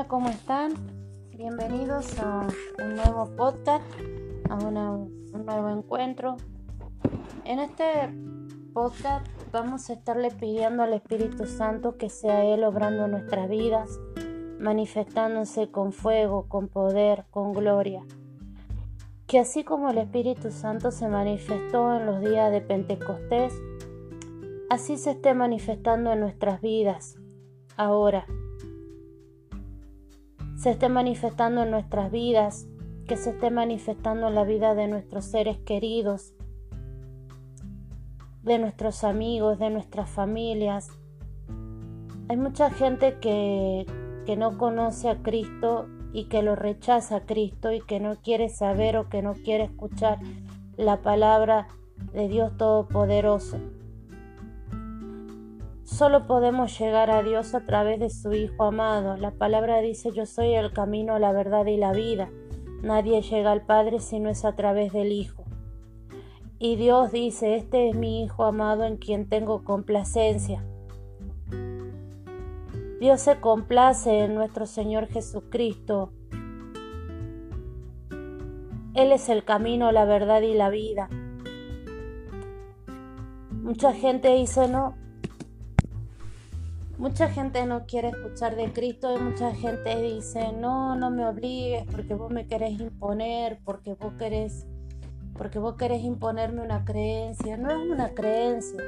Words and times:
Hola, 0.00 0.08
¿cómo 0.08 0.30
están? 0.30 0.72
Bienvenidos 1.36 2.18
a 2.20 2.46
un 2.82 2.94
nuevo 2.94 3.36
podcast, 3.36 3.84
a 4.48 4.54
un 4.54 5.44
nuevo 5.44 5.68
encuentro. 5.68 6.38
En 7.44 7.58
este 7.58 7.84
podcast 8.72 9.26
vamos 9.52 9.90
a 9.90 9.92
estarle 9.92 10.30
pidiendo 10.30 10.84
al 10.84 10.94
Espíritu 10.94 11.44
Santo 11.44 11.98
que 11.98 12.08
sea 12.08 12.46
Él 12.46 12.64
obrando 12.64 13.08
nuestras 13.08 13.50
vidas, 13.50 14.00
manifestándose 14.58 15.70
con 15.70 15.92
fuego, 15.92 16.48
con 16.48 16.68
poder, 16.68 17.26
con 17.30 17.52
gloria. 17.52 18.02
Que 19.26 19.38
así 19.38 19.64
como 19.64 19.90
el 19.90 19.98
Espíritu 19.98 20.50
Santo 20.50 20.92
se 20.92 21.08
manifestó 21.08 21.94
en 21.94 22.06
los 22.06 22.20
días 22.22 22.50
de 22.50 22.62
Pentecostés, 22.62 23.52
así 24.70 24.96
se 24.96 25.10
esté 25.10 25.34
manifestando 25.34 26.10
en 26.10 26.20
nuestras 26.20 26.62
vidas, 26.62 27.18
ahora. 27.76 28.24
Se 30.60 30.72
esté 30.72 30.90
manifestando 30.90 31.62
en 31.62 31.70
nuestras 31.70 32.12
vidas, 32.12 32.66
que 33.08 33.16
se 33.16 33.30
esté 33.30 33.50
manifestando 33.50 34.28
en 34.28 34.34
la 34.34 34.44
vida 34.44 34.74
de 34.74 34.88
nuestros 34.88 35.24
seres 35.24 35.56
queridos, 35.56 36.34
de 38.42 38.58
nuestros 38.58 39.02
amigos, 39.02 39.58
de 39.58 39.70
nuestras 39.70 40.10
familias. 40.10 40.90
Hay 42.28 42.36
mucha 42.36 42.68
gente 42.68 43.18
que, 43.20 43.86
que 44.26 44.36
no 44.36 44.58
conoce 44.58 45.08
a 45.08 45.22
Cristo 45.22 45.88
y 46.12 46.26
que 46.26 46.42
lo 46.42 46.56
rechaza 46.56 47.16
a 47.16 47.24
Cristo 47.24 47.72
y 47.72 47.80
que 47.80 47.98
no 47.98 48.16
quiere 48.16 48.50
saber 48.50 48.98
o 48.98 49.08
que 49.08 49.22
no 49.22 49.32
quiere 49.32 49.64
escuchar 49.64 50.18
la 50.76 51.00
palabra 51.00 51.68
de 52.12 52.28
Dios 52.28 52.54
Todopoderoso. 52.58 53.58
Solo 56.00 56.26
podemos 56.26 56.78
llegar 56.78 57.10
a 57.10 57.22
Dios 57.22 57.54
a 57.54 57.66
través 57.66 58.00
de 58.00 58.08
su 58.08 58.32
Hijo 58.32 58.64
amado. 58.64 59.18
La 59.18 59.32
palabra 59.32 59.82
dice 59.82 60.12
yo 60.12 60.24
soy 60.24 60.54
el 60.54 60.72
camino, 60.72 61.18
la 61.18 61.30
verdad 61.30 61.66
y 61.66 61.76
la 61.76 61.92
vida. 61.92 62.30
Nadie 62.82 63.20
llega 63.20 63.52
al 63.52 63.66
Padre 63.66 64.00
si 64.00 64.18
no 64.18 64.30
es 64.30 64.46
a 64.46 64.56
través 64.56 64.94
del 64.94 65.12
Hijo. 65.12 65.44
Y 66.58 66.76
Dios 66.76 67.12
dice, 67.12 67.54
este 67.54 67.90
es 67.90 67.96
mi 67.96 68.24
Hijo 68.24 68.46
amado 68.46 68.84
en 68.84 68.96
quien 68.96 69.28
tengo 69.28 69.62
complacencia. 69.62 70.64
Dios 72.98 73.20
se 73.20 73.38
complace 73.38 74.20
en 74.20 74.34
nuestro 74.34 74.64
Señor 74.64 75.06
Jesucristo. 75.06 76.14
Él 78.94 79.12
es 79.12 79.28
el 79.28 79.44
camino, 79.44 79.92
la 79.92 80.06
verdad 80.06 80.40
y 80.40 80.54
la 80.54 80.70
vida. 80.70 81.10
Mucha 83.50 83.92
gente 83.92 84.34
dice, 84.34 84.66
no, 84.66 84.94
Mucha 87.00 87.30
gente 87.30 87.64
no 87.64 87.86
quiere 87.86 88.10
escuchar 88.10 88.56
de 88.56 88.74
Cristo 88.74 89.16
y 89.16 89.18
mucha 89.18 89.54
gente 89.54 90.02
dice, 90.02 90.52
no, 90.52 90.94
no 90.96 91.10
me 91.10 91.26
obligues 91.26 91.86
porque 91.90 92.12
vos 92.12 92.30
me 92.30 92.46
querés 92.46 92.78
imponer, 92.78 93.58
porque 93.64 93.94
vos 93.94 94.12
querés, 94.18 94.66
porque 95.32 95.58
vos 95.58 95.76
querés 95.76 96.04
imponerme 96.04 96.60
una 96.60 96.84
creencia. 96.84 97.56
No 97.56 97.70
es 97.70 97.90
una 97.90 98.10
creencia. 98.10 98.82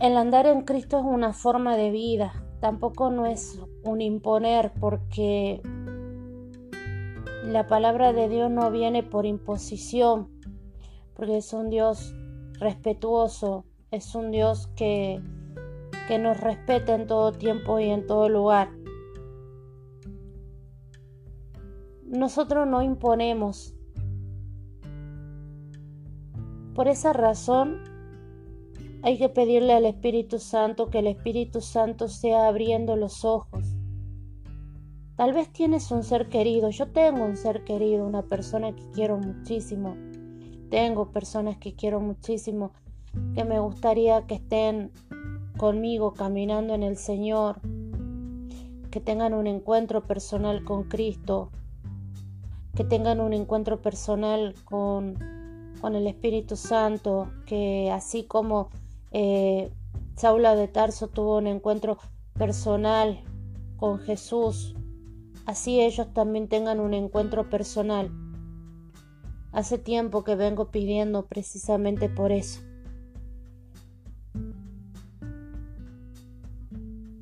El 0.00 0.16
andar 0.16 0.46
en 0.46 0.62
Cristo 0.62 0.98
es 0.98 1.04
una 1.04 1.34
forma 1.34 1.76
de 1.76 1.90
vida, 1.90 2.42
tampoco 2.60 3.10
no 3.10 3.26
es 3.26 3.60
un 3.82 4.00
imponer 4.00 4.72
porque 4.80 5.60
la 7.44 7.66
palabra 7.66 8.14
de 8.14 8.30
Dios 8.30 8.50
no 8.50 8.70
viene 8.70 9.02
por 9.02 9.26
imposición, 9.26 10.30
porque 11.12 11.36
es 11.36 11.52
un 11.52 11.68
Dios 11.68 12.14
respetuoso, 12.58 13.66
es 13.94 14.14
un 14.14 14.30
Dios 14.32 14.66
que, 14.74 15.20
que 16.08 16.18
nos 16.18 16.40
respeta 16.40 16.94
en 16.94 17.06
todo 17.06 17.32
tiempo 17.32 17.78
y 17.78 17.90
en 17.90 18.06
todo 18.06 18.28
lugar. 18.28 18.70
Nosotros 22.04 22.66
no 22.66 22.82
imponemos. 22.82 23.74
Por 26.74 26.88
esa 26.88 27.12
razón 27.12 27.82
hay 29.02 29.16
que 29.16 29.28
pedirle 29.28 29.74
al 29.74 29.84
Espíritu 29.84 30.38
Santo 30.38 30.90
que 30.90 30.98
el 30.98 31.06
Espíritu 31.06 31.60
Santo 31.60 32.08
sea 32.08 32.48
abriendo 32.48 32.96
los 32.96 33.24
ojos. 33.24 33.76
Tal 35.16 35.32
vez 35.32 35.52
tienes 35.52 35.92
un 35.92 36.02
ser 36.02 36.28
querido, 36.28 36.70
yo 36.70 36.90
tengo 36.90 37.24
un 37.24 37.36
ser 37.36 37.62
querido, 37.62 38.04
una 38.04 38.22
persona 38.22 38.74
que 38.74 38.90
quiero 38.92 39.18
muchísimo. 39.18 39.96
Tengo 40.70 41.12
personas 41.12 41.58
que 41.58 41.76
quiero 41.76 42.00
muchísimo 42.00 42.72
que 43.34 43.44
me 43.44 43.58
gustaría 43.58 44.26
que 44.26 44.34
estén 44.34 44.90
conmigo 45.56 46.14
caminando 46.14 46.74
en 46.74 46.82
el 46.82 46.96
Señor, 46.96 47.60
que 48.90 49.00
tengan 49.00 49.34
un 49.34 49.46
encuentro 49.46 50.02
personal 50.02 50.64
con 50.64 50.84
Cristo, 50.84 51.50
que 52.74 52.84
tengan 52.84 53.20
un 53.20 53.32
encuentro 53.32 53.80
personal 53.80 54.54
con, 54.64 55.14
con 55.80 55.94
el 55.94 56.06
Espíritu 56.06 56.56
Santo, 56.56 57.30
que 57.46 57.90
así 57.90 58.24
como 58.24 58.68
eh, 59.10 59.70
Saula 60.16 60.54
de 60.54 60.68
Tarso 60.68 61.08
tuvo 61.08 61.38
un 61.38 61.46
encuentro 61.46 61.98
personal 62.34 63.20
con 63.76 63.98
Jesús, 63.98 64.74
así 65.46 65.80
ellos 65.80 66.12
también 66.12 66.48
tengan 66.48 66.80
un 66.80 66.94
encuentro 66.94 67.48
personal. 67.48 68.10
Hace 69.52 69.78
tiempo 69.78 70.24
que 70.24 70.34
vengo 70.34 70.70
pidiendo 70.72 71.26
precisamente 71.26 72.08
por 72.08 72.32
eso. 72.32 72.60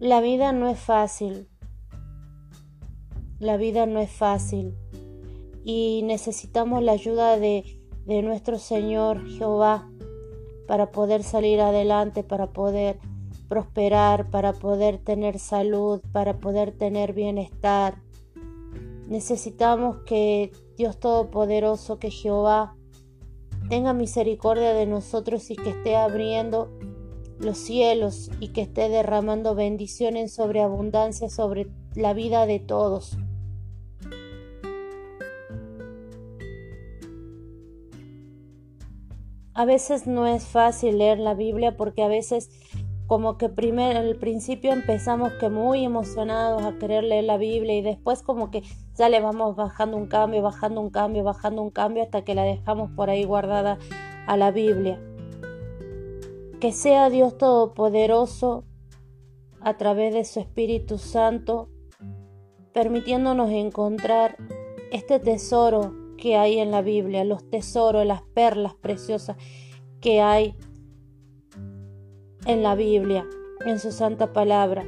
La 0.03 0.21
vida 0.21 0.51
no 0.51 0.69
es 0.69 0.81
fácil. 0.81 1.49
La 3.39 3.57
vida 3.57 3.87
no 3.87 4.01
es 4.01 4.11
fácil. 4.11 4.75
Y 5.63 6.03
necesitamos 6.03 6.83
la 6.83 6.91
ayuda 6.91 7.39
de, 7.39 7.81
de 8.05 8.21
nuestro 8.23 8.59
Señor 8.59 9.25
Jehová 9.29 9.89
para 10.67 10.91
poder 10.91 11.23
salir 11.23 11.61
adelante, 11.61 12.25
para 12.25 12.49
poder 12.53 12.99
prosperar, 13.49 14.29
para 14.29 14.55
poder 14.55 14.99
tener 14.99 15.39
salud, 15.39 16.01
para 16.11 16.41
poder 16.41 16.73
tener 16.73 17.13
bienestar. 17.13 18.03
Necesitamos 19.07 19.99
que 19.99 20.51
Dios 20.77 20.99
Todopoderoso, 20.99 22.01
que 22.01 22.11
Jehová 22.11 22.75
tenga 23.69 23.93
misericordia 23.93 24.73
de 24.75 24.87
nosotros 24.87 25.49
y 25.53 25.55
que 25.55 25.71
esté 25.71 25.95
abriendo 25.95 26.77
los 27.43 27.59
cielos 27.59 28.31
y 28.41 28.49
que 28.49 28.63
esté 28.63 28.89
derramando 28.89 29.55
bendiciones 29.55 30.33
sobre 30.33 30.61
abundancia 30.61 31.29
sobre 31.29 31.69
la 31.95 32.15
vida 32.15 32.47
de 32.47 32.61
todos. 32.61 33.19
A 39.55 39.65
veces 39.67 40.07
no 40.07 40.27
es 40.27 40.45
fácil 40.45 40.99
leer 40.99 41.19
la 41.19 41.35
Biblia 41.35 41.77
porque 41.77 42.03
a 42.03 42.09
veces 42.09 42.51
como 43.07 43.37
que 43.37 43.51
primero 43.51 43.99
al 43.99 44.17
principio 44.17 44.73
empezamos 44.73 45.33
que 45.35 45.51
muy 45.51 45.85
emocionados 45.85 46.63
a 46.63 46.79
querer 46.79 47.05
leer 47.05 47.25
la 47.25 47.37
Biblia 47.37 47.77
y 47.77 47.83
después 47.83 48.23
como 48.23 48.51
que 48.51 48.63
ya 48.95 49.11
le 49.11 49.21
vamos 49.21 49.55
bajando 49.55 49.99
un 49.99 50.07
cambio, 50.07 50.41
bajando 50.41 50.81
un 50.81 50.89
cambio, 50.89 51.23
bajando 51.23 51.61
un 51.61 51.71
cambio 51.71 52.03
hasta 52.03 52.25
que 52.25 52.35
la 52.35 52.45
dejamos 52.45 52.91
por 52.93 53.11
ahí 53.11 53.25
guardada 53.25 53.79
a 54.27 54.37
la 54.39 54.51
Biblia. 54.51 54.99
Que 56.63 56.71
sea 56.71 57.11
Dios 57.11 57.39
Todopoderoso 57.39 58.63
a 59.63 59.77
través 59.77 60.15
de 60.15 60.25
su 60.25 60.39
Espíritu 60.39 60.97
Santo, 60.97 61.69
permitiéndonos 62.73 63.51
encontrar 63.51 64.37
este 64.93 65.19
tesoro 65.19 65.93
que 66.17 66.37
hay 66.37 66.61
en 66.61 66.71
la 66.71 66.81
Biblia, 66.81 67.25
los 67.25 67.51
tesoros, 67.51 68.07
las 68.07 68.23
perlas 68.23 68.75
preciosas 68.77 69.37
que 70.01 70.21
hay 70.21 70.55
en 72.47 72.63
la 72.63 72.77
Biblia, 72.77 73.27
en 73.67 73.81
su 73.81 73.91
santa 73.91 74.33
palabra. 74.33 74.85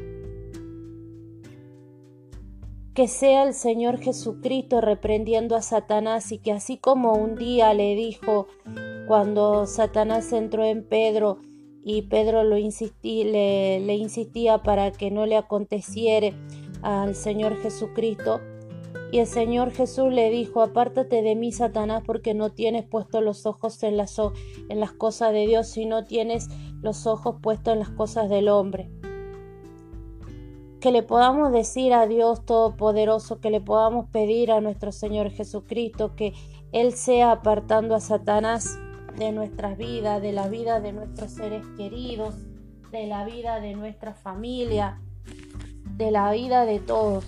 Que 2.94 3.08
sea 3.08 3.42
el 3.42 3.52
Señor 3.52 3.98
Jesucristo 3.98 4.80
reprendiendo 4.80 5.56
a 5.56 5.60
Satanás 5.60 6.30
y 6.30 6.38
que 6.38 6.52
así 6.52 6.78
como 6.78 7.14
un 7.14 7.34
día 7.34 7.74
le 7.74 7.96
dijo 7.96 8.46
cuando 9.08 9.66
Satanás 9.66 10.32
entró 10.32 10.64
en 10.64 10.86
Pedro, 10.86 11.40
y 11.84 12.02
Pedro 12.02 12.44
le, 12.44 12.60
insistía 12.60 14.58
para 14.62 14.90
que 14.90 15.10
no 15.10 15.26
le 15.26 15.36
aconteciere 15.36 16.32
al 16.82 17.14
Señor 17.14 17.60
Jesucristo. 17.60 18.40
Y 19.12 19.18
el 19.18 19.26
Señor 19.26 19.70
Jesús 19.70 20.10
le 20.10 20.30
dijo, 20.30 20.62
apártate 20.62 21.22
de 21.22 21.36
mí, 21.36 21.52
Satanás, 21.52 22.02
porque 22.04 22.32
no 22.32 22.50
tienes 22.50 22.84
puesto 22.84 23.20
los 23.20 23.44
ojos 23.44 23.82
en 23.82 23.98
las, 23.98 24.18
en 24.70 24.80
las 24.80 24.92
cosas 24.92 25.32
de 25.32 25.46
Dios, 25.46 25.68
sino 25.68 26.04
tienes 26.04 26.48
los 26.80 27.06
ojos 27.06 27.36
puestos 27.40 27.74
en 27.74 27.80
las 27.80 27.90
cosas 27.90 28.30
del 28.30 28.48
hombre. 28.48 28.90
Que 30.80 30.90
le 30.90 31.02
podamos 31.02 31.52
decir 31.52 31.92
a 31.92 32.06
Dios 32.06 32.44
Todopoderoso, 32.46 33.40
que 33.40 33.50
le 33.50 33.60
podamos 33.60 34.08
pedir 34.08 34.50
a 34.50 34.60
nuestro 34.60 34.90
Señor 34.90 35.30
Jesucristo 35.30 36.16
que 36.16 36.32
Él 36.72 36.92
sea 36.92 37.30
apartando 37.30 37.94
a 37.94 38.00
Satanás 38.00 38.78
de 39.16 39.32
nuestras 39.32 39.76
vidas, 39.76 40.20
de 40.20 40.32
la 40.32 40.48
vida 40.48 40.80
de 40.80 40.92
nuestros 40.92 41.30
seres 41.30 41.64
queridos, 41.76 42.34
de 42.90 43.06
la 43.06 43.24
vida 43.24 43.60
de 43.60 43.74
nuestra 43.74 44.14
familia, 44.14 45.00
de 45.96 46.10
la 46.10 46.30
vida 46.32 46.64
de 46.64 46.80
todos. 46.80 47.24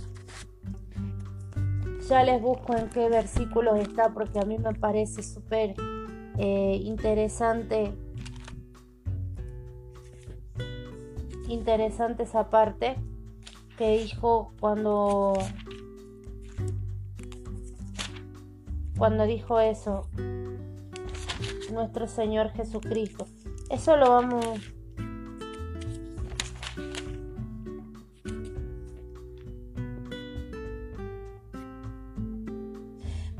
Ya 2.08 2.22
les 2.22 2.40
busco 2.40 2.76
en 2.76 2.88
qué 2.88 3.08
versículos 3.08 3.78
está 3.80 4.12
porque 4.12 4.38
a 4.38 4.44
mí 4.44 4.58
me 4.58 4.74
parece 4.74 5.22
súper 5.22 5.74
eh, 6.38 6.80
interesante 6.82 7.92
interesante 11.48 12.24
esa 12.24 12.50
parte 12.50 12.96
que 13.76 13.98
dijo 13.98 14.52
cuando 14.60 15.34
cuando 18.96 19.24
dijo 19.24 19.60
eso 19.60 20.06
nuestro 21.72 22.06
Señor 22.06 22.50
Jesucristo. 22.50 23.26
Eso 23.70 23.96
lo 23.96 24.10
vamos 24.10 24.44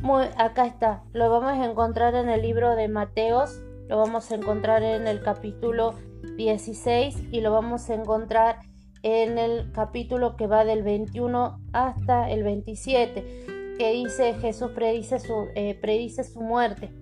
Muy, 0.07 0.27
acá 0.37 0.67
está, 0.67 1.03
lo 1.13 1.29
vamos 1.31 1.55
a 1.55 1.69
encontrar 1.69 2.15
en 2.15 2.29
el 2.29 2.41
libro 2.41 2.77
de 2.77 2.87
Mateos, 2.87 3.61
lo 3.89 3.97
vamos 3.99 4.31
a 4.31 4.37
encontrar 4.37 4.85
en 4.85 5.09
el 5.09 5.21
capítulo 5.21 5.95
16 6.37 7.25
y 7.33 7.41
lo 7.41 7.51
vamos 7.51 7.91
a 7.91 7.95
encontrar 7.95 8.61
en 9.03 9.37
el 9.37 9.73
capítulo 9.73 10.37
que 10.37 10.47
va 10.47 10.65
del 10.65 10.85
21 10.85 11.61
hasta 11.73 12.31
el 12.31 12.45
27, 12.45 13.75
que 13.79 13.93
dice 13.93 14.35
Jesús 14.35 14.71
predice 14.77 15.19
su, 15.19 15.49
eh, 15.57 15.77
predice 15.81 16.23
su 16.23 16.41
muerte. 16.41 16.93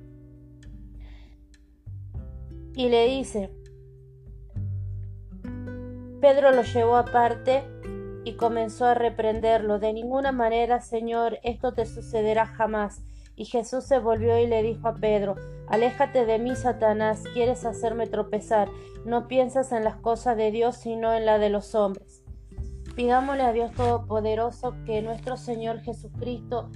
Y 2.74 2.88
le 2.88 3.06
dice, 3.06 3.50
Pedro 6.20 6.52
lo 6.52 6.62
llevó 6.62 6.96
aparte 6.96 7.62
y 8.24 8.34
comenzó 8.36 8.86
a 8.86 8.94
reprenderlo. 8.94 9.78
De 9.78 9.92
ninguna 9.92 10.32
manera, 10.32 10.80
Señor, 10.80 11.38
esto 11.42 11.72
te 11.72 11.86
sucederá 11.86 12.46
jamás. 12.46 13.02
Y 13.36 13.44
Jesús 13.44 13.84
se 13.84 13.98
volvió 13.98 14.38
y 14.38 14.46
le 14.46 14.62
dijo 14.62 14.88
a 14.88 14.94
Pedro, 14.94 15.34
Aléjate 15.66 16.24
de 16.24 16.38
mí, 16.38 16.56
Satanás, 16.56 17.22
quieres 17.32 17.64
hacerme 17.64 18.06
tropezar. 18.06 18.68
No 19.04 19.28
piensas 19.28 19.72
en 19.72 19.84
las 19.84 19.96
cosas 19.96 20.36
de 20.36 20.50
Dios, 20.50 20.76
sino 20.76 21.12
en 21.12 21.26
la 21.26 21.38
de 21.38 21.50
los 21.50 21.74
hombres. 21.74 22.22
Pidámosle 22.96 23.42
a 23.42 23.52
Dios 23.52 23.72
Todopoderoso 23.72 24.74
que 24.86 25.02
nuestro 25.02 25.36
Señor 25.36 25.80
Jesucristo 25.80 26.70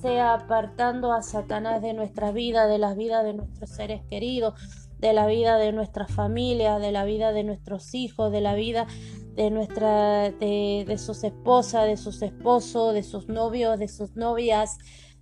sea 0.00 0.34
apartando 0.34 1.12
a 1.12 1.22
Satanás 1.22 1.82
de 1.82 1.92
nuestra 1.92 2.32
vida, 2.32 2.66
de 2.66 2.78
la 2.78 2.94
vida 2.94 3.22
de 3.22 3.34
nuestros 3.34 3.70
seres 3.70 4.02
queridos, 4.08 4.54
de 4.98 5.12
la 5.12 5.26
vida 5.26 5.58
de 5.58 5.72
nuestra 5.72 6.06
familia, 6.06 6.78
de 6.78 6.92
la 6.92 7.04
vida 7.04 7.32
de 7.32 7.44
nuestros 7.44 7.94
hijos, 7.94 8.32
de 8.32 8.40
la 8.40 8.54
vida 8.54 8.86
de 9.34 9.50
nuestra 9.50 10.30
de, 10.32 10.84
de 10.86 10.98
sus 10.98 11.22
esposas, 11.22 11.86
de 11.86 11.96
sus 11.96 12.22
esposos, 12.22 12.92
de 12.92 13.04
sus 13.04 13.28
novios, 13.28 13.78
de 13.78 13.86
sus 13.86 14.16
novias, 14.16 14.78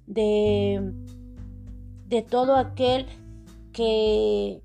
de, 0.07 0.95
de 2.07 2.23
todo 2.23 2.57
aquel 2.57 3.07
que 3.73 4.63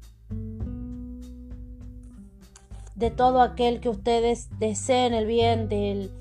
de 2.96 3.12
todo 3.12 3.42
aquel 3.42 3.81
que 3.81 3.90
ustedes 3.90 4.48
deseen 4.60 5.13
el 5.13 5.25
bien 5.25 5.68
del 5.68 6.12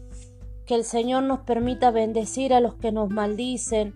que 0.66 0.74
el 0.74 0.84
Señor 0.84 1.22
nos 1.22 1.40
permita 1.40 1.90
bendecir 1.90 2.52
a 2.52 2.60
los 2.60 2.74
que 2.76 2.90
nos 2.90 3.10
maldicen, 3.10 3.94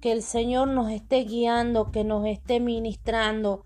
que 0.00 0.12
el 0.12 0.22
Señor 0.22 0.68
nos 0.68 0.90
esté 0.90 1.24
guiando, 1.24 1.90
que 1.90 2.04
nos 2.04 2.26
esté 2.26 2.60
ministrando 2.60 3.64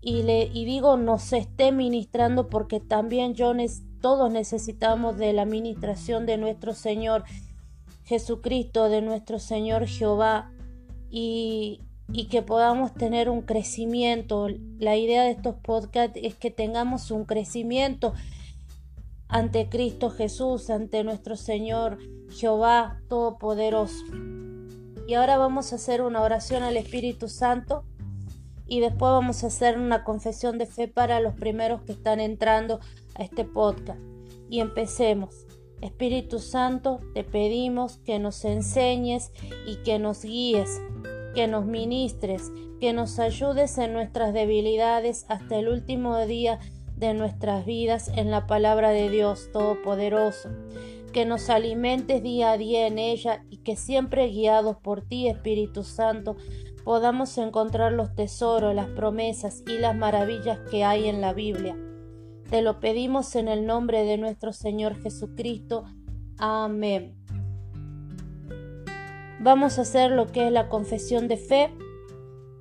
y 0.00 0.22
le 0.22 0.44
y 0.44 0.64
digo 0.64 0.96
nos 0.96 1.32
esté 1.32 1.72
ministrando 1.72 2.48
porque 2.48 2.80
también 2.80 3.34
yo 3.34 3.52
todos 4.00 4.30
necesitamos 4.30 5.16
de 5.16 5.32
la 5.32 5.44
ministración 5.44 6.24
de 6.26 6.38
nuestro 6.38 6.72
Señor 6.72 7.24
Jesucristo, 8.04 8.88
de 8.88 9.02
nuestro 9.02 9.38
Señor 9.38 9.86
Jehová, 9.86 10.50
y, 11.10 11.80
y 12.12 12.28
que 12.28 12.42
podamos 12.42 12.94
tener 12.94 13.28
un 13.28 13.42
crecimiento. 13.42 14.48
La 14.78 14.96
idea 14.96 15.24
de 15.24 15.32
estos 15.32 15.56
podcasts 15.56 16.18
es 16.22 16.34
que 16.34 16.50
tengamos 16.50 17.10
un 17.10 17.24
crecimiento 17.24 18.14
ante 19.28 19.68
Cristo 19.68 20.10
Jesús, 20.10 20.70
ante 20.70 21.04
nuestro 21.04 21.36
Señor 21.36 21.98
Jehová 22.30 23.00
Todopoderoso. 23.08 24.04
Y 25.06 25.14
ahora 25.14 25.36
vamos 25.36 25.72
a 25.72 25.76
hacer 25.76 26.00
una 26.02 26.22
oración 26.22 26.62
al 26.62 26.76
Espíritu 26.76 27.28
Santo 27.28 27.84
y 28.68 28.80
después 28.80 29.10
vamos 29.10 29.42
a 29.42 29.48
hacer 29.48 29.78
una 29.78 30.04
confesión 30.04 30.58
de 30.58 30.66
fe 30.66 30.86
para 30.88 31.20
los 31.20 31.34
primeros 31.34 31.82
que 31.82 31.92
están 31.92 32.20
entrando 32.20 32.80
a 33.14 33.22
este 33.22 33.44
podcast. 33.44 34.00
Y 34.50 34.60
empecemos. 34.60 35.46
Espíritu 35.80 36.38
Santo, 36.38 37.00
te 37.14 37.24
pedimos 37.24 37.98
que 37.98 38.18
nos 38.18 38.44
enseñes 38.44 39.32
y 39.66 39.76
que 39.76 39.98
nos 39.98 40.22
guíes, 40.22 40.80
que 41.34 41.46
nos 41.46 41.66
ministres, 41.66 42.50
que 42.80 42.92
nos 42.92 43.18
ayudes 43.18 43.78
en 43.78 43.92
nuestras 43.92 44.34
debilidades 44.34 45.24
hasta 45.28 45.56
el 45.56 45.68
último 45.68 46.18
día 46.26 46.58
de 46.96 47.14
nuestras 47.14 47.64
vidas 47.64 48.08
en 48.16 48.30
la 48.30 48.46
palabra 48.46 48.90
de 48.90 49.08
Dios 49.08 49.50
Todopoderoso, 49.52 50.50
que 51.12 51.24
nos 51.24 51.48
alimentes 51.48 52.22
día 52.22 52.52
a 52.52 52.58
día 52.58 52.86
en 52.88 52.98
ella 52.98 53.44
y 53.48 53.58
que 53.58 53.76
siempre 53.76 54.26
guiados 54.28 54.76
por 54.78 55.02
ti, 55.02 55.28
Espíritu 55.28 55.84
Santo, 55.84 56.36
podamos 56.88 57.36
encontrar 57.36 57.92
los 57.92 58.14
tesoros, 58.14 58.74
las 58.74 58.88
promesas 58.88 59.62
y 59.66 59.76
las 59.76 59.94
maravillas 59.94 60.58
que 60.70 60.84
hay 60.84 61.06
en 61.06 61.20
la 61.20 61.34
Biblia. 61.34 61.76
Te 62.48 62.62
lo 62.62 62.80
pedimos 62.80 63.36
en 63.36 63.48
el 63.48 63.66
nombre 63.66 64.04
de 64.04 64.16
nuestro 64.16 64.54
Señor 64.54 64.98
Jesucristo. 65.02 65.84
Amén. 66.38 67.14
Vamos 69.38 69.78
a 69.78 69.82
hacer 69.82 70.12
lo 70.12 70.28
que 70.28 70.46
es 70.46 70.50
la 70.50 70.70
confesión 70.70 71.28
de 71.28 71.36
fe. 71.36 71.76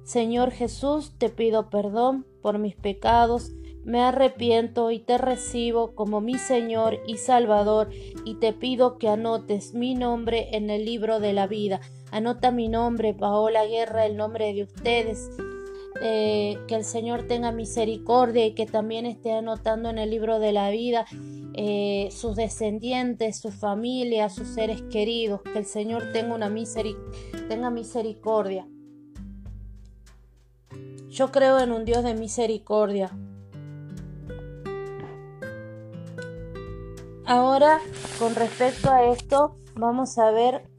Señor 0.04 0.52
Jesús, 0.52 1.14
te 1.18 1.30
pido 1.30 1.70
perdón 1.70 2.28
por 2.42 2.60
mis 2.60 2.76
pecados, 2.76 3.54
me 3.86 4.02
arrepiento 4.02 4.92
y 4.92 5.00
te 5.00 5.18
recibo 5.18 5.96
como 5.96 6.20
mi 6.20 6.38
Señor 6.38 7.00
y 7.08 7.16
Salvador 7.16 7.92
y 8.26 8.36
te 8.42 8.52
pido 8.52 8.98
que 8.98 9.08
anotes 9.08 9.74
mi 9.74 9.96
nombre 9.96 10.50
en 10.52 10.70
el 10.70 10.84
libro 10.84 11.22
de 11.22 11.32
la 11.32 11.48
vida. 11.48 11.80
Anota 12.12 12.52
mi 12.52 12.70
nombre, 12.70 13.14
Paola 13.14 13.66
Guerra, 13.66 14.06
el 14.06 14.16
nombre 14.18 14.54
de 14.54 14.64
ustedes 14.64 15.30
eh, 16.02 16.60
que 16.68 16.76
el 16.76 16.84
Señor 16.84 17.24
tenga 17.24 17.52
misericordia 17.52 18.46
y 18.46 18.54
que 18.54 18.66
también 18.66 19.06
esté 19.06 19.32
anotando 19.32 19.90
en 19.90 19.98
el 19.98 20.12
libro 20.12 20.40
de 20.40 20.52
la 20.52 20.70
vida 20.70 21.06
eh, 21.54 22.10
sus 22.12 22.36
descendientes, 22.36 23.40
su 23.40 23.52
familia, 23.52 24.30
sus 24.30 24.48
seres 24.48 24.84
queridos, 24.84 25.42
que 25.42 25.58
el 25.58 25.66
Señor 25.66 26.12
tenga, 26.14 26.36
una 26.36 26.54
tenga 27.48 27.70
misericordia. 27.72 28.68
Yo 31.10 31.32
creo 31.32 31.60
en 31.60 31.72
un 31.72 31.84
Dios 31.84 32.04
de 32.04 32.14
misericordia. 32.14 33.10
Ahora, 37.26 37.80
con 38.20 38.36
respecto 38.36 38.92
a 38.92 39.06
esto, 39.06 39.58
vamos 39.76 40.20
a 40.20 40.30
ver, 40.30 40.70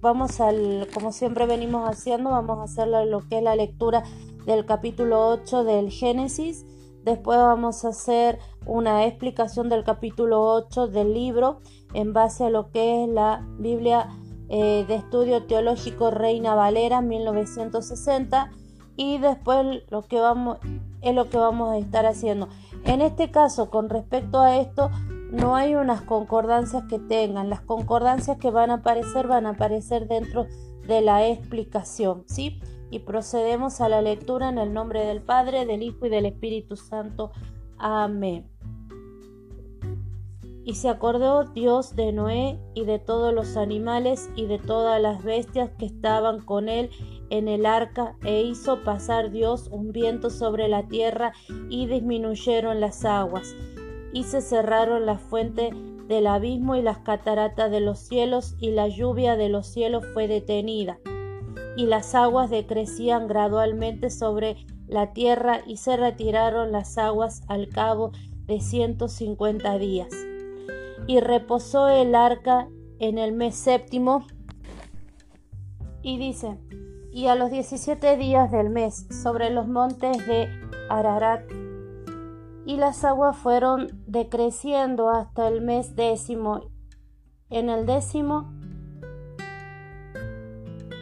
vamos 0.00 0.40
al, 0.40 0.88
como 0.92 1.12
siempre 1.12 1.46
venimos 1.46 1.88
haciendo, 1.88 2.30
vamos 2.30 2.58
a 2.58 2.64
hacer 2.64 2.88
lo 2.88 3.20
que 3.28 3.38
es 3.38 3.42
la 3.42 3.56
lectura 3.56 4.02
del 4.46 4.64
capítulo 4.64 5.28
8 5.28 5.64
del 5.64 5.90
Génesis. 5.90 6.66
Después 7.04 7.38
vamos 7.38 7.84
a 7.84 7.88
hacer 7.88 8.38
una 8.66 9.06
explicación 9.06 9.68
del 9.68 9.84
capítulo 9.84 10.42
8 10.42 10.88
del 10.88 11.14
libro 11.14 11.60
en 11.94 12.12
base 12.12 12.44
a 12.44 12.50
lo 12.50 12.70
que 12.70 13.04
es 13.04 13.08
la 13.08 13.46
Biblia 13.58 14.08
eh, 14.48 14.84
de 14.86 14.96
Estudio 14.96 15.44
Teológico 15.44 16.10
Reina 16.10 16.54
Valera 16.54 17.00
1960 17.00 18.50
y 18.96 19.18
después 19.18 19.82
lo 19.88 20.02
que 20.02 20.20
vamos 20.20 20.58
es 21.00 21.14
lo 21.14 21.30
que 21.30 21.38
vamos 21.38 21.70
a 21.70 21.78
estar 21.78 22.04
haciendo. 22.04 22.48
En 22.84 23.00
este 23.00 23.30
caso, 23.30 23.70
con 23.70 23.88
respecto 23.88 24.40
a 24.40 24.58
esto, 24.58 24.90
no 25.30 25.56
hay 25.56 25.74
unas 25.74 26.02
concordancias 26.02 26.84
que 26.88 26.98
tengan. 26.98 27.50
Las 27.50 27.60
concordancias 27.60 28.38
que 28.38 28.50
van 28.50 28.70
a 28.70 28.74
aparecer 28.74 29.26
van 29.26 29.46
a 29.46 29.50
aparecer 29.50 30.08
dentro 30.08 30.46
de 30.86 31.00
la 31.00 31.26
explicación, 31.26 32.24
¿sí? 32.26 32.60
y 32.90 33.00
procedemos 33.00 33.80
a 33.80 33.88
la 33.88 34.02
lectura 34.02 34.48
en 34.48 34.58
el 34.58 34.72
nombre 34.72 35.04
del 35.04 35.22
Padre, 35.22 35.64
del 35.64 35.82
Hijo 35.82 36.06
y 36.06 36.10
del 36.10 36.26
Espíritu 36.26 36.76
Santo. 36.76 37.30
Amén. 37.78 38.46
Y 40.64 40.74
se 40.74 40.88
acordó 40.88 41.44
Dios 41.44 41.96
de 41.96 42.12
Noé 42.12 42.58
y 42.74 42.84
de 42.84 42.98
todos 42.98 43.32
los 43.32 43.56
animales 43.56 44.28
y 44.36 44.46
de 44.46 44.58
todas 44.58 45.00
las 45.00 45.24
bestias 45.24 45.70
que 45.78 45.86
estaban 45.86 46.40
con 46.44 46.68
él 46.68 46.90
en 47.30 47.48
el 47.48 47.64
arca, 47.64 48.16
e 48.24 48.42
hizo 48.42 48.82
pasar 48.82 49.30
Dios 49.30 49.68
un 49.70 49.92
viento 49.92 50.30
sobre 50.30 50.68
la 50.68 50.88
tierra 50.88 51.32
y 51.68 51.86
disminuyeron 51.86 52.80
las 52.80 53.04
aguas, 53.04 53.54
y 54.12 54.24
se 54.24 54.40
cerraron 54.40 55.06
las 55.06 55.20
fuentes 55.20 55.74
del 56.08 56.26
abismo 56.26 56.76
y 56.76 56.82
las 56.82 56.98
cataratas 56.98 57.70
de 57.70 57.80
los 57.80 57.98
cielos, 57.98 58.56
y 58.58 58.70
la 58.70 58.88
lluvia 58.88 59.36
de 59.36 59.48
los 59.48 59.66
cielos 59.66 60.04
fue 60.12 60.28
detenida 60.28 60.98
y 61.76 61.86
las 61.86 62.14
aguas 62.14 62.50
decrecían 62.50 63.26
gradualmente 63.26 64.10
sobre 64.10 64.56
la 64.86 65.12
tierra 65.12 65.60
y 65.66 65.76
se 65.76 65.96
retiraron 65.96 66.72
las 66.72 66.98
aguas 66.98 67.42
al 67.48 67.68
cabo 67.68 68.12
de 68.46 68.60
ciento 68.60 69.08
cincuenta 69.08 69.78
días. 69.78 70.08
y 71.06 71.18
reposó 71.18 71.88
el 71.88 72.14
arca 72.14 72.68
en 72.98 73.16
el 73.18 73.32
mes 73.32 73.56
séptimo. 73.56 74.26
Y 76.02 76.18
dice, 76.18 76.58
y 77.10 77.26
a 77.26 77.34
los 77.34 77.50
diecisiete 77.50 78.16
días 78.16 78.52
del 78.52 78.68
mes, 78.68 79.06
sobre 79.10 79.50
los 79.50 79.66
montes 79.66 80.24
de 80.26 80.48
Ararat, 80.88 81.42
y 82.70 82.76
las 82.76 83.04
aguas 83.04 83.36
fueron 83.36 83.88
decreciendo 84.06 85.10
hasta 85.10 85.48
el 85.48 85.60
mes 85.60 85.96
décimo. 85.96 86.70
En 87.48 87.68
el 87.68 87.84
décimo, 87.84 88.48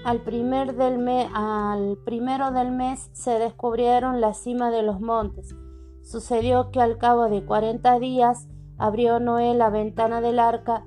al, 0.02 0.22
primer 0.22 0.76
del 0.76 1.06
al 1.34 1.98
primero 2.06 2.52
del 2.52 2.72
mes 2.72 3.10
se 3.12 3.38
descubrieron 3.38 4.22
la 4.22 4.32
cima 4.32 4.70
de 4.70 4.82
los 4.82 5.02
montes. 5.02 5.54
Sucedió 6.02 6.70
que 6.70 6.80
al 6.80 6.96
cabo 6.96 7.28
de 7.28 7.44
cuarenta 7.44 7.98
días 7.98 8.48
abrió 8.78 9.20
Noé 9.20 9.52
la 9.52 9.68
ventana 9.68 10.22
del 10.22 10.38
arca 10.38 10.86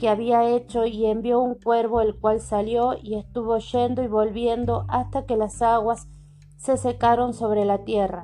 que 0.00 0.08
había 0.08 0.48
hecho 0.48 0.86
y 0.86 1.04
envió 1.04 1.40
un 1.40 1.56
cuervo 1.56 2.00
el 2.00 2.18
cual 2.18 2.40
salió 2.40 2.94
y 2.98 3.16
estuvo 3.16 3.58
yendo 3.58 4.02
y 4.02 4.06
volviendo 4.06 4.86
hasta 4.88 5.26
que 5.26 5.36
las 5.36 5.60
aguas 5.60 6.08
se 6.56 6.78
secaron 6.78 7.34
sobre 7.34 7.66
la 7.66 7.84
tierra. 7.84 8.22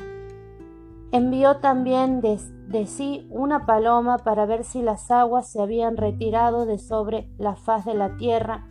Envió 1.11 1.57
también 1.57 2.21
de, 2.21 2.39
sí 2.87 3.27
una 3.31 3.65
paloma 3.65 4.19
para 4.19 4.45
ver 4.45 4.65
si 4.65 4.83
las 4.83 5.11
aguas 5.11 5.51
se 5.51 5.63
habían 5.63 5.97
retirado 5.97 6.67
de 6.67 6.79
sobre 6.79 7.31
la 7.39 7.57
faz 7.57 7.87
de 7.87 7.95
la 7.95 8.17
tierra, 8.17 8.67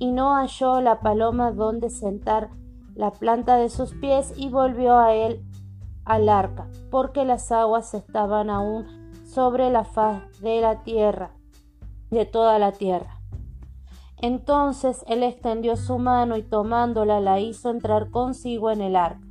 y 0.00 0.10
no 0.10 0.34
halló 0.34 0.80
la 0.80 1.00
paloma 1.00 1.52
donde 1.52 1.88
sentar 1.88 2.50
la 2.94 3.12
planta 3.12 3.56
de 3.56 3.68
sus 3.68 3.94
pies 3.94 4.32
y 4.36 4.48
volvió 4.48 4.98
a 4.98 5.14
él 5.14 5.44
al 6.04 6.28
arca, 6.28 6.66
porque 6.90 7.24
las 7.24 7.52
aguas 7.52 7.94
estaban 7.94 8.50
aún 8.50 8.86
sobre 9.24 9.70
la 9.70 9.84
faz 9.84 10.22
de 10.40 10.60
la 10.60 10.82
tierra 10.82 11.30
de 12.10 12.26
toda 12.26 12.58
la 12.58 12.72
tierra. 12.72 13.20
Entonces 14.18 15.04
él 15.08 15.22
extendió 15.22 15.76
su 15.76 15.98
mano 15.98 16.36
y 16.36 16.42
tomándola 16.42 17.20
la 17.20 17.40
hizo 17.40 17.70
entrar 17.70 18.10
consigo 18.10 18.70
en 18.70 18.80
el 18.80 18.96
arca. 18.96 19.21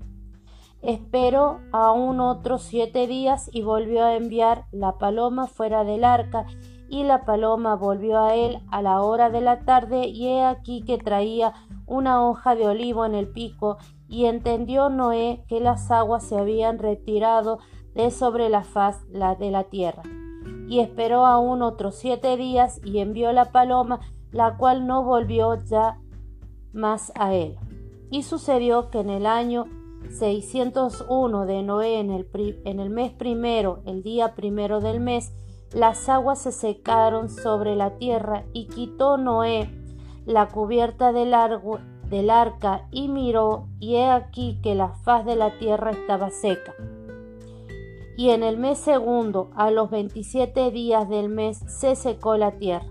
Esperó 0.82 1.60
aún 1.72 2.20
otros 2.20 2.64
siete 2.64 3.08
días 3.08 3.50
y 3.54 3.62
volvió 3.62 4.04
a 4.04 4.16
enviar 4.16 4.66
la 4.72 4.98
paloma 4.98 5.48
fuera 5.48 5.84
del 5.84 6.04
arca, 6.04 6.46
y 6.90 7.04
la 7.04 7.24
paloma 7.24 7.76
volvió 7.76 8.20
a 8.20 8.36
él 8.36 8.60
a 8.70 8.82
la 8.82 9.02
hora 9.02 9.30
de 9.30 9.42
la 9.42 9.62
tarde, 9.62 10.08
y 10.08 10.28
he 10.28 10.44
aquí 10.44 10.82
que 10.82 10.98
traía 10.98 11.54
una 11.86 12.28
hoja 12.28 12.56
de 12.56 12.68
olivo 12.68 13.06
en 13.06 13.16
el 13.16 13.30
pico, 13.30 13.78
y 14.08 14.26
entendió 14.26 14.90
Noé 14.90 15.44
que 15.48 15.60
las 15.60 15.90
aguas 15.92 16.24
se 16.24 16.38
habían 16.38 16.80
retirado 16.80 17.60
de 17.94 18.12
sobre 18.12 18.50
la 18.50 18.64
faz 18.64 19.06
de 19.10 19.52
la 19.52 19.64
tierra 19.66 20.04
y 20.72 20.80
esperó 20.80 21.26
aún 21.26 21.62
otros 21.62 21.96
siete 21.96 22.38
días 22.38 22.80
y 22.86 23.00
envió 23.00 23.34
la 23.34 23.52
paloma, 23.52 24.00
la 24.32 24.56
cual 24.56 24.88
no 24.88 25.04
volvió 25.04 25.62
ya 25.66 26.00
más 26.72 27.12
a 27.16 27.34
él. 27.34 27.58
Y 28.10 28.24
sucedió 28.24 28.90
que 28.90 29.02
en 29.02 29.10
el 29.10 29.26
año 29.26 29.66
601 30.10 31.46
de 31.46 31.64
Noé, 31.64 32.00
en 32.00 32.12
el, 32.12 32.28
en 32.66 32.80
el 32.80 32.90
mes 32.90 33.12
primero, 33.12 33.82
el 33.86 34.04
día 34.04 34.36
primero 34.36 34.80
del 34.80 35.00
mes, 35.00 35.34
las 35.74 36.10
aguas 36.10 36.42
se 36.42 36.52
secaron 36.52 37.30
sobre 37.30 37.76
la 37.76 37.98
tierra 37.98 38.46
y 38.54 38.68
quitó 38.68 39.18
Noé 39.18 39.70
la 40.26 40.48
cubierta 40.50 41.14
del, 41.14 41.34
del 42.10 42.30
arca 42.30 42.88
y 42.92 43.08
miró, 43.08 43.68
y 43.80 43.96
he 43.96 44.10
aquí 44.10 44.60
que 44.62 44.76
la 44.76 44.90
faz 44.90 45.26
de 45.26 45.36
la 45.36 45.58
tierra 45.58 45.92
estaba 45.92 46.30
seca 46.30 46.74
y 48.22 48.30
en 48.30 48.44
el 48.44 48.58
mes 48.58 48.78
segundo, 48.78 49.50
a 49.56 49.72
los 49.72 49.90
veintisiete 49.90 50.70
días 50.70 51.10
del 51.10 51.28
mes, 51.28 51.58
se 51.66 51.96
secó 51.96 52.38
la 52.38 52.52
tierra. 52.52 52.86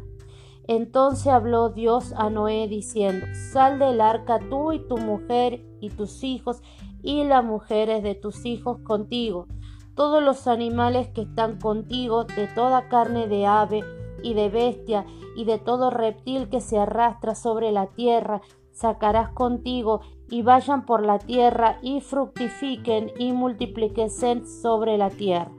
Entonces 0.66 1.28
habló 1.28 1.68
Dios 1.68 2.12
a 2.16 2.30
Noé 2.30 2.66
diciendo, 2.66 3.26
Sal 3.52 3.78
del 3.78 4.00
arca 4.00 4.40
tú 4.50 4.72
y 4.72 4.80
tu 4.88 4.98
mujer 4.98 5.64
y 5.80 5.90
tus 5.90 6.24
hijos 6.24 6.62
y 7.02 7.24
las 7.24 7.44
mujeres 7.44 8.02
de 8.02 8.14
tus 8.14 8.44
hijos 8.44 8.78
contigo, 8.82 9.46
todos 9.94 10.22
los 10.22 10.46
animales 10.46 11.08
que 11.08 11.22
están 11.22 11.58
contigo, 11.58 12.24
de 12.24 12.46
toda 12.46 12.88
carne 12.88 13.26
de 13.26 13.46
ave 13.46 13.84
y 14.22 14.34
de 14.34 14.48
bestia 14.48 15.04
y 15.36 15.44
de 15.44 15.58
todo 15.58 15.90
reptil 15.90 16.48
que 16.48 16.60
se 16.60 16.78
arrastra 16.78 17.34
sobre 17.34 17.72
la 17.72 17.86
tierra, 17.86 18.40
sacarás 18.72 19.30
contigo 19.30 20.00
y 20.28 20.42
vayan 20.42 20.86
por 20.86 21.04
la 21.04 21.18
tierra 21.18 21.78
y 21.82 22.00
fructifiquen 22.00 23.12
y 23.18 23.32
multipliquen 23.32 24.10
sobre 24.46 24.96
la 24.96 25.10
tierra. 25.10 25.52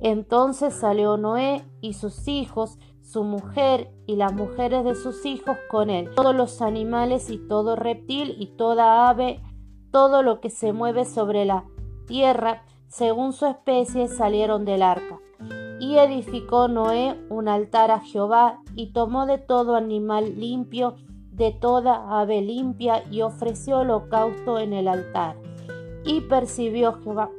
Entonces 0.00 0.74
salió 0.74 1.16
Noé 1.16 1.64
y 1.80 1.94
sus 1.94 2.28
hijos, 2.28 2.78
su 3.02 3.24
mujer 3.24 3.90
y 4.06 4.16
las 4.16 4.32
mujeres 4.32 4.84
de 4.84 4.94
sus 4.94 5.24
hijos 5.24 5.56
con 5.70 5.90
él, 5.90 6.10
todos 6.14 6.34
los 6.34 6.60
animales 6.60 7.30
y 7.30 7.38
todo 7.38 7.74
reptil 7.74 8.36
y 8.38 8.48
toda 8.56 9.08
ave, 9.08 9.40
todo 9.90 10.22
lo 10.22 10.40
que 10.40 10.50
se 10.50 10.72
mueve 10.72 11.04
sobre 11.04 11.44
la 11.44 11.64
tierra, 12.06 12.62
según 12.88 13.32
su 13.32 13.46
especie, 13.46 14.08
salieron 14.08 14.64
del 14.64 14.82
arca. 14.82 15.18
Y 15.80 15.96
edificó 15.96 16.68
Noé 16.68 17.16
un 17.28 17.48
altar 17.48 17.90
a 17.90 18.00
Jehová 18.00 18.60
y 18.74 18.92
tomó 18.92 19.26
de 19.26 19.38
todo 19.38 19.76
animal 19.76 20.38
limpio 20.38 20.96
de 21.38 21.52
toda 21.52 22.20
ave 22.20 22.42
limpia 22.42 23.04
y 23.10 23.22
ofreció 23.22 23.78
holocausto 23.78 24.58
en 24.58 24.72
el 24.72 24.88
altar. 24.88 25.36
Y 26.04 26.20
percibió 26.22 26.94
Jehová. 26.94 27.30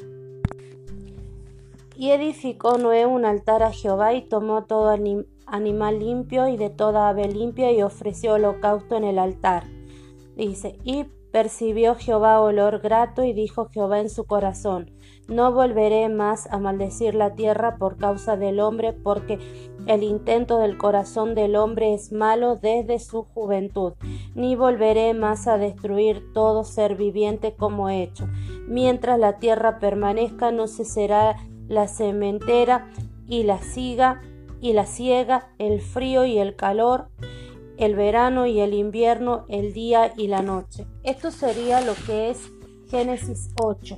Y 1.96 2.12
edificó 2.12 2.78
Noé 2.78 3.06
un 3.06 3.26
altar 3.26 3.62
a 3.62 3.74
Jehová 3.74 4.14
y 4.14 4.22
tomó 4.22 4.64
todo 4.64 4.96
animal 5.46 6.00
limpio 6.00 6.48
y 6.48 6.56
de 6.56 6.70
toda 6.70 7.10
ave 7.10 7.28
limpia 7.28 7.74
y 7.74 7.82
ofreció 7.82 8.36
holocausto 8.36 8.96
en 8.96 9.04
el 9.04 9.20
altar. 9.20 9.66
Dice, 10.38 10.80
y 10.86 11.06
percibió 11.32 11.96
Jehová 11.96 12.42
olor 12.42 12.80
grato 12.80 13.24
y 13.24 13.34
dijo 13.34 13.70
Jehová 13.72 14.00
en 14.00 14.10
su 14.10 14.26
corazón, 14.26 14.92
no 15.28 15.52
volveré 15.52 16.10
más 16.10 16.48
a 16.52 16.58
maldecir 16.58 17.14
la 17.14 17.36
tierra 17.36 17.78
por 17.78 17.98
causa 17.98 18.36
del 18.36 18.60
hombre, 18.60 18.94
porque 18.94 19.38
el 19.86 20.02
intento 20.02 20.58
del 20.58 20.78
corazón 20.78 21.36
del 21.36 21.56
hombre 21.56 21.94
es 21.94 22.12
malo 22.12 22.56
desde 22.56 22.98
su 22.98 23.24
juventud, 23.24 23.94
ni 24.34 24.56
volveré 24.56 25.14
más 25.14 25.48
a 25.48 25.60
destruir 25.60 26.34
todo 26.34 26.64
ser 26.64 26.96
viviente 26.96 27.56
como 27.56 27.90
he 27.90 28.02
hecho. 28.02 28.28
Mientras 28.68 29.20
la 29.20 29.38
tierra 29.38 29.78
permanezca, 29.78 30.52
no 30.52 30.68
cesará 30.68 31.36
la 31.68 31.88
cementera 31.88 32.90
y 33.28 33.44
la 33.44 33.60
siga 33.60 34.22
y 34.62 34.74
la 34.74 34.86
ciega, 34.86 35.50
el 35.60 35.80
frío 35.80 36.26
y 36.26 36.40
el 36.40 36.56
calor, 36.56 37.10
el 37.80 37.96
verano 37.96 38.46
y 38.46 38.60
el 38.60 38.74
invierno, 38.74 39.46
el 39.48 39.72
día 39.74 40.14
y 40.18 40.28
la 40.28 40.42
noche. 40.42 40.86
Esto 41.04 41.32
sería 41.32 41.80
lo 41.82 41.94
que 42.06 42.30
es 42.30 42.52
Génesis 42.90 43.52
8. 43.60 43.98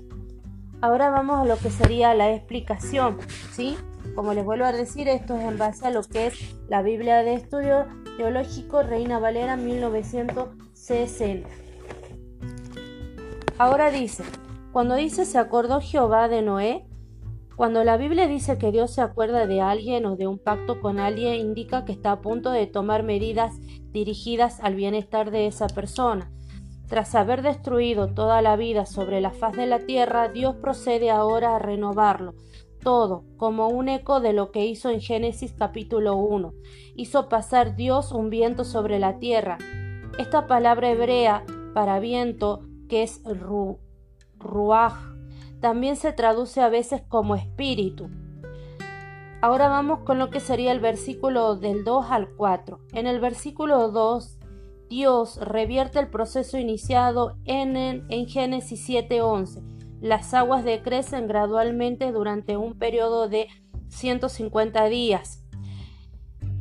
Ahora 0.81 1.09
vamos 1.09 1.39
a 1.39 1.45
lo 1.45 1.57
que 1.57 1.71
sería 1.71 2.13
la 2.13 2.31
explicación, 2.31 3.17
¿sí? 3.51 3.75
Como 4.15 4.35
les 4.35 4.45
vuelvo 4.45 4.65
a 4.65 4.71
decir, 4.71 5.07
esto 5.07 5.35
es 5.35 5.43
en 5.43 5.57
base 5.57 5.87
a 5.87 5.89
lo 5.89 6.03
que 6.03 6.27
es 6.27 6.55
la 6.69 6.83
Biblia 6.83 7.23
de 7.23 7.33
Estudio 7.33 7.87
Teológico 8.17 8.83
Reina 8.83 9.17
Valera 9.17 9.57
1960. 9.57 11.49
Ahora 13.57 13.89
dice, 13.89 14.23
cuando 14.71 14.93
dice 14.95 15.25
se 15.25 15.39
acordó 15.39 15.81
Jehová 15.81 16.27
de 16.27 16.43
Noé, 16.43 16.85
cuando 17.61 17.83
la 17.83 17.95
Biblia 17.95 18.27
dice 18.27 18.57
que 18.57 18.71
Dios 18.71 18.89
se 18.89 19.01
acuerda 19.01 19.45
de 19.45 19.61
alguien 19.61 20.07
o 20.07 20.15
de 20.15 20.25
un 20.25 20.39
pacto 20.39 20.81
con 20.81 20.99
alguien, 20.99 21.35
indica 21.35 21.85
que 21.85 21.91
está 21.91 22.11
a 22.11 22.19
punto 22.19 22.49
de 22.49 22.65
tomar 22.65 23.03
medidas 23.03 23.53
dirigidas 23.91 24.59
al 24.61 24.73
bienestar 24.73 25.29
de 25.29 25.45
esa 25.45 25.67
persona. 25.67 26.31
Tras 26.87 27.13
haber 27.13 27.43
destruido 27.43 28.15
toda 28.15 28.41
la 28.41 28.55
vida 28.55 28.87
sobre 28.87 29.21
la 29.21 29.29
faz 29.29 29.55
de 29.55 29.67
la 29.67 29.77
tierra, 29.77 30.29
Dios 30.29 30.55
procede 30.55 31.11
ahora 31.11 31.55
a 31.55 31.59
renovarlo 31.59 32.33
todo, 32.81 33.25
como 33.37 33.67
un 33.67 33.89
eco 33.89 34.21
de 34.21 34.33
lo 34.33 34.51
que 34.51 34.65
hizo 34.65 34.89
en 34.89 34.99
Génesis 34.99 35.53
capítulo 35.53 36.15
1. 36.15 36.53
Hizo 36.95 37.29
pasar 37.29 37.75
Dios 37.75 38.11
un 38.11 38.31
viento 38.31 38.63
sobre 38.63 38.97
la 38.97 39.19
tierra. 39.19 39.59
Esta 40.17 40.47
palabra 40.47 40.89
hebrea 40.89 41.45
para 41.75 41.99
viento, 41.99 42.61
que 42.89 43.03
es 43.03 43.21
ru, 43.23 43.77
también 45.61 45.95
se 45.95 46.11
traduce 46.11 46.59
a 46.61 46.69
veces 46.69 47.01
como 47.07 47.35
espíritu. 47.35 48.09
Ahora 49.41 49.69
vamos 49.69 49.99
con 49.99 50.19
lo 50.19 50.29
que 50.29 50.39
sería 50.39 50.71
el 50.71 50.79
versículo 50.79 51.55
del 51.55 51.83
2 51.83 52.07
al 52.09 52.29
4. 52.35 52.79
En 52.93 53.07
el 53.07 53.19
versículo 53.19 53.89
2 53.89 54.39
Dios 54.89 55.37
revierte 55.37 55.99
el 55.99 56.09
proceso 56.09 56.57
iniciado 56.57 57.37
en, 57.45 57.77
en 57.77 58.27
Génesis 58.27 58.87
7:11. 58.87 59.63
Las 60.01 60.33
aguas 60.33 60.65
decrecen 60.65 61.27
gradualmente 61.27 62.11
durante 62.11 62.57
un 62.57 62.77
periodo 62.77 63.29
de 63.29 63.47
150 63.87 64.85
días. 64.85 65.40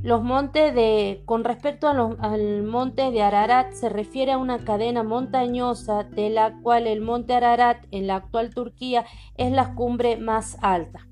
Los 0.02 0.22
montes 0.22 0.74
de, 0.74 1.22
con 1.26 1.44
respecto 1.44 1.86
al 1.86 2.62
monte 2.62 3.10
de 3.10 3.20
Ararat, 3.20 3.72
se 3.72 3.90
refiere 3.90 4.32
a 4.32 4.38
una 4.38 4.58
cadena 4.58 5.02
montañosa 5.02 6.04
de 6.04 6.30
la 6.30 6.58
cual 6.62 6.86
el 6.86 7.02
monte 7.02 7.34
Ararat 7.34 7.84
en 7.90 8.06
la 8.06 8.16
actual 8.16 8.54
Turquía 8.54 9.04
es 9.36 9.52
la 9.52 9.74
cumbre 9.74 10.16
más 10.16 10.56
alta. 10.62 11.06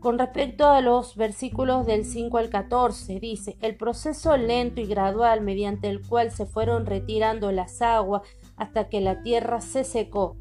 Con 0.00 0.18
respecto 0.18 0.66
a 0.66 0.80
los 0.80 1.14
versículos 1.14 1.86
del 1.86 2.04
5 2.04 2.36
al 2.38 2.50
14, 2.50 3.20
dice, 3.20 3.56
el 3.60 3.76
proceso 3.76 4.36
lento 4.36 4.80
y 4.80 4.86
gradual 4.86 5.42
mediante 5.42 5.88
el 5.88 6.04
cual 6.04 6.32
se 6.32 6.46
fueron 6.46 6.86
retirando 6.86 7.52
las 7.52 7.80
aguas 7.80 8.22
hasta 8.56 8.88
que 8.88 9.00
la 9.00 9.22
tierra 9.22 9.60
se 9.60 9.84
secó. 9.84 10.36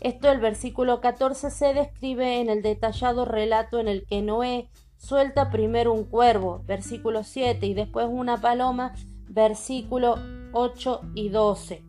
Esto 0.00 0.28
el 0.28 0.40
versículo 0.40 1.00
14 1.00 1.50
se 1.50 1.72
describe 1.72 2.40
en 2.40 2.50
el 2.50 2.62
detallado 2.62 3.24
relato 3.24 3.78
en 3.78 3.86
el 3.86 4.04
que 4.04 4.20
Noé 4.20 4.68
suelta 4.96 5.50
primero 5.50 5.92
un 5.92 6.04
cuervo, 6.04 6.62
versículo 6.66 7.24
7, 7.24 7.66
y 7.66 7.74
después 7.74 8.06
una 8.10 8.40
paloma, 8.40 8.94
versículo 9.28 10.16
8 10.52 11.00
y 11.14 11.28
12. 11.28 11.82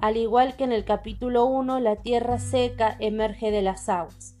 Al 0.00 0.16
igual 0.16 0.56
que 0.56 0.64
en 0.64 0.72
el 0.72 0.84
capítulo 0.84 1.46
1, 1.46 1.80
la 1.80 1.96
tierra 1.96 2.38
seca 2.38 2.96
emerge 3.00 3.50
de 3.50 3.62
las 3.62 3.88
aguas. 3.88 4.36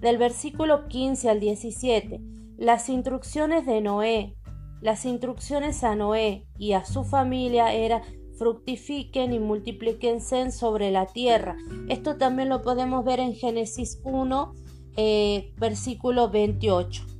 Del 0.00 0.16
versículo 0.16 0.88
15 0.88 1.28
al 1.28 1.40
17, 1.40 2.20
las 2.56 2.88
instrucciones 2.88 3.66
de 3.66 3.80
Noé, 3.82 4.36
las 4.80 5.04
instrucciones 5.04 5.84
a 5.84 5.94
Noé 5.96 6.46
y 6.58 6.72
a 6.72 6.84
su 6.84 7.04
familia 7.04 7.72
era 7.74 8.02
fructifiquen 8.38 9.32
y 9.32 9.38
multiplíquense 9.38 10.50
sobre 10.50 10.90
la 10.90 11.06
tierra. 11.06 11.56
Esto 11.88 12.16
también 12.16 12.48
lo 12.48 12.62
podemos 12.62 13.04
ver 13.04 13.20
en 13.20 13.34
Génesis 13.34 14.00
1, 14.04 14.54
eh, 14.96 15.52
versículo 15.58 16.30
28. 16.30 17.15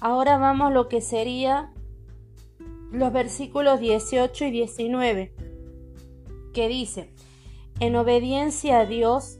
Ahora 0.00 0.38
vamos 0.38 0.72
lo 0.72 0.88
que 0.88 1.00
sería 1.00 1.72
los 2.92 3.12
versículos 3.12 3.80
18 3.80 4.44
y 4.46 4.50
19, 4.50 5.34
que 6.52 6.68
dice, 6.68 7.12
en 7.80 7.96
obediencia 7.96 8.80
a 8.80 8.86
Dios, 8.86 9.38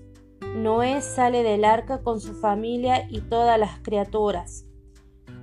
Noé 0.55 1.03
sale 1.03 1.43
del 1.43 1.65
arca 1.65 2.03
con 2.03 2.21
su 2.21 2.35
familia 2.35 3.07
y 3.11 3.21
todas 3.21 3.59
las 3.59 3.81
criaturas. 3.81 4.67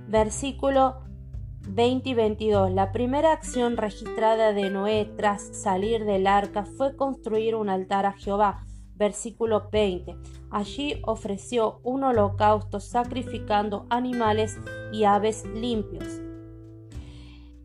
Versículo 0.08 1.04
20 1.68 2.08
y 2.08 2.14
22. 2.14 2.72
La 2.72 2.92
primera 2.92 3.32
acción 3.32 3.76
registrada 3.76 4.52
de 4.52 4.70
Noé 4.70 5.10
tras 5.16 5.42
salir 5.42 6.04
del 6.04 6.26
arca 6.26 6.64
fue 6.64 6.96
construir 6.96 7.54
un 7.54 7.68
altar 7.68 8.06
a 8.06 8.12
Jehová. 8.12 8.66
Versículo 8.96 9.68
20. 9.70 10.16
Allí 10.50 11.00
ofreció 11.04 11.80
un 11.82 12.04
holocausto 12.04 12.80
sacrificando 12.80 13.86
animales 13.90 14.58
y 14.92 15.04
aves 15.04 15.44
limpios. 15.54 16.20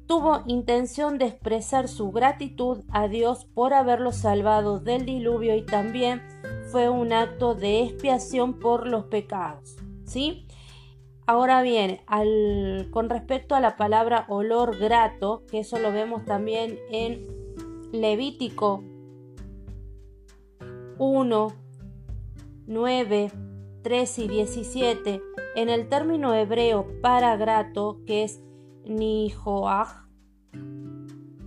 Tuvo 0.07 0.41
intención 0.47 1.19
de 1.19 1.25
expresar 1.25 1.87
su 1.87 2.11
gratitud 2.11 2.79
a 2.89 3.07
Dios 3.07 3.45
por 3.45 3.75
haberlo 3.75 4.11
salvado 4.11 4.79
del 4.79 5.05
diluvio 5.05 5.55
y 5.55 5.61
también 5.61 6.23
fue 6.71 6.89
un 6.89 7.13
acto 7.13 7.53
de 7.53 7.83
expiación 7.83 8.57
por 8.57 8.87
los 8.87 9.05
pecados. 9.05 9.75
¿Sí? 10.05 10.47
Ahora 11.27 11.61
bien, 11.61 11.99
con 12.89 13.07
respecto 13.07 13.53
a 13.53 13.59
la 13.59 13.77
palabra 13.77 14.25
olor 14.29 14.79
grato, 14.79 15.43
que 15.51 15.59
eso 15.59 15.77
lo 15.77 15.91
vemos 15.91 16.25
también 16.25 16.79
en 16.89 17.27
Levítico 17.91 18.83
1, 20.99 21.47
9, 22.67 23.31
13 23.81 24.23
y 24.23 24.27
17, 24.27 25.21
en 25.55 25.69
el 25.69 25.89
término 25.89 26.35
hebreo 26.35 26.85
para 27.01 27.35
grato, 27.37 28.01
que 28.05 28.23
es 28.23 28.43
nihoach, 28.85 29.87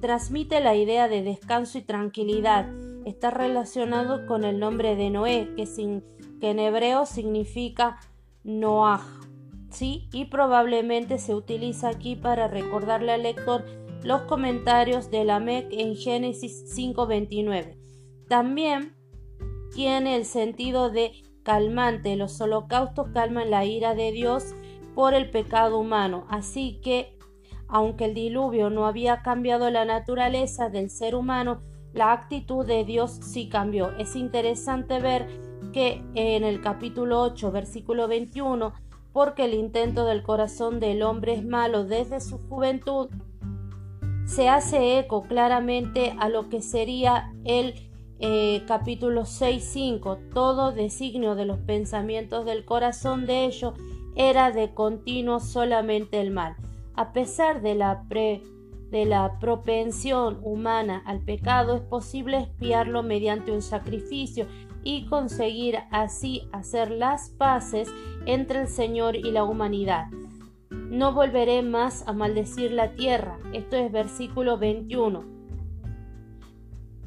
transmite 0.00 0.60
la 0.60 0.74
idea 0.74 1.06
de 1.06 1.22
descanso 1.22 1.78
y 1.78 1.82
tranquilidad 1.82 2.66
está 3.04 3.30
relacionado 3.30 4.26
con 4.26 4.44
el 4.44 4.58
nombre 4.58 4.96
de 4.96 5.10
Noé, 5.10 5.54
que, 5.54 5.68
en 6.40 6.58
hebreo 6.58 7.06
significa 7.06 8.00
Noah. 8.44 9.02
¿sí? 9.70 10.08
Y 10.12 10.26
probablemente 10.26 11.18
se 11.18 11.34
utiliza 11.34 11.88
aquí 11.88 12.16
para 12.16 12.48
recordarle 12.48 13.12
al 13.12 13.22
lector 13.22 13.64
los 14.02 14.22
comentarios 14.22 15.10
de 15.10 15.24
Lamec 15.24 15.68
en 15.70 15.94
Génesis 15.94 16.64
5:29. 16.74 17.76
También 18.28 18.96
tiene 19.74 20.16
el 20.16 20.24
sentido 20.24 20.90
de 20.90 21.12
calmante. 21.42 22.16
Los 22.16 22.40
holocaustos 22.40 23.08
calman 23.12 23.50
la 23.50 23.64
ira 23.64 23.94
de 23.94 24.12
Dios 24.12 24.54
por 24.94 25.14
el 25.14 25.30
pecado 25.30 25.78
humano. 25.78 26.26
Así 26.28 26.80
que, 26.82 27.16
aunque 27.68 28.06
el 28.06 28.14
diluvio 28.14 28.70
no 28.70 28.86
había 28.86 29.22
cambiado 29.22 29.70
la 29.70 29.84
naturaleza 29.84 30.68
del 30.68 30.90
ser 30.90 31.14
humano, 31.14 31.62
la 31.92 32.12
actitud 32.12 32.66
de 32.66 32.84
Dios 32.84 33.10
sí 33.22 33.48
cambió. 33.48 33.90
Es 33.98 34.16
interesante 34.16 34.98
ver 34.98 35.26
que 35.72 36.02
en 36.14 36.44
el 36.44 36.60
capítulo 36.60 37.20
8, 37.22 37.50
versículo 37.50 38.08
21, 38.08 38.72
porque 39.12 39.44
el 39.44 39.54
intento 39.54 40.04
del 40.04 40.22
corazón 40.22 40.80
del 40.80 41.02
hombre 41.02 41.34
es 41.34 41.44
malo 41.44 41.84
desde 41.84 42.20
su 42.20 42.38
juventud, 42.38 43.10
se 44.24 44.48
hace 44.48 44.98
eco 44.98 45.22
claramente 45.22 46.14
a 46.18 46.28
lo 46.28 46.48
que 46.48 46.62
sería 46.62 47.32
el 47.44 47.91
eh, 48.24 48.62
capítulo 48.68 49.26
6, 49.26 49.62
5. 49.64 50.18
Todo 50.32 50.70
designio 50.70 51.34
de 51.34 51.44
los 51.44 51.58
pensamientos 51.58 52.46
del 52.46 52.64
corazón 52.64 53.26
de 53.26 53.46
ellos 53.46 53.74
era 54.14 54.52
de 54.52 54.72
continuo 54.74 55.40
solamente 55.40 56.20
el 56.20 56.30
mal. 56.30 56.54
A 56.94 57.12
pesar 57.12 57.62
de 57.62 57.74
la 57.74 58.04
pre 58.08 58.42
de 58.90 59.06
la 59.06 59.38
propensión 59.40 60.38
humana 60.42 61.02
al 61.06 61.20
pecado 61.20 61.74
es 61.74 61.80
posible 61.80 62.36
espiarlo 62.36 63.02
mediante 63.02 63.50
un 63.50 63.62
sacrificio 63.62 64.46
y 64.84 65.06
conseguir 65.06 65.78
así 65.90 66.42
hacer 66.52 66.90
las 66.90 67.30
paces 67.30 67.88
entre 68.26 68.60
el 68.60 68.68
Señor 68.68 69.16
y 69.16 69.32
la 69.32 69.44
humanidad. 69.44 70.08
No 70.70 71.12
volveré 71.12 71.62
más 71.62 72.06
a 72.06 72.12
maldecir 72.12 72.70
la 72.70 72.92
tierra. 72.92 73.38
Esto 73.52 73.76
es 73.76 73.90
versículo 73.90 74.58
21. 74.58 75.31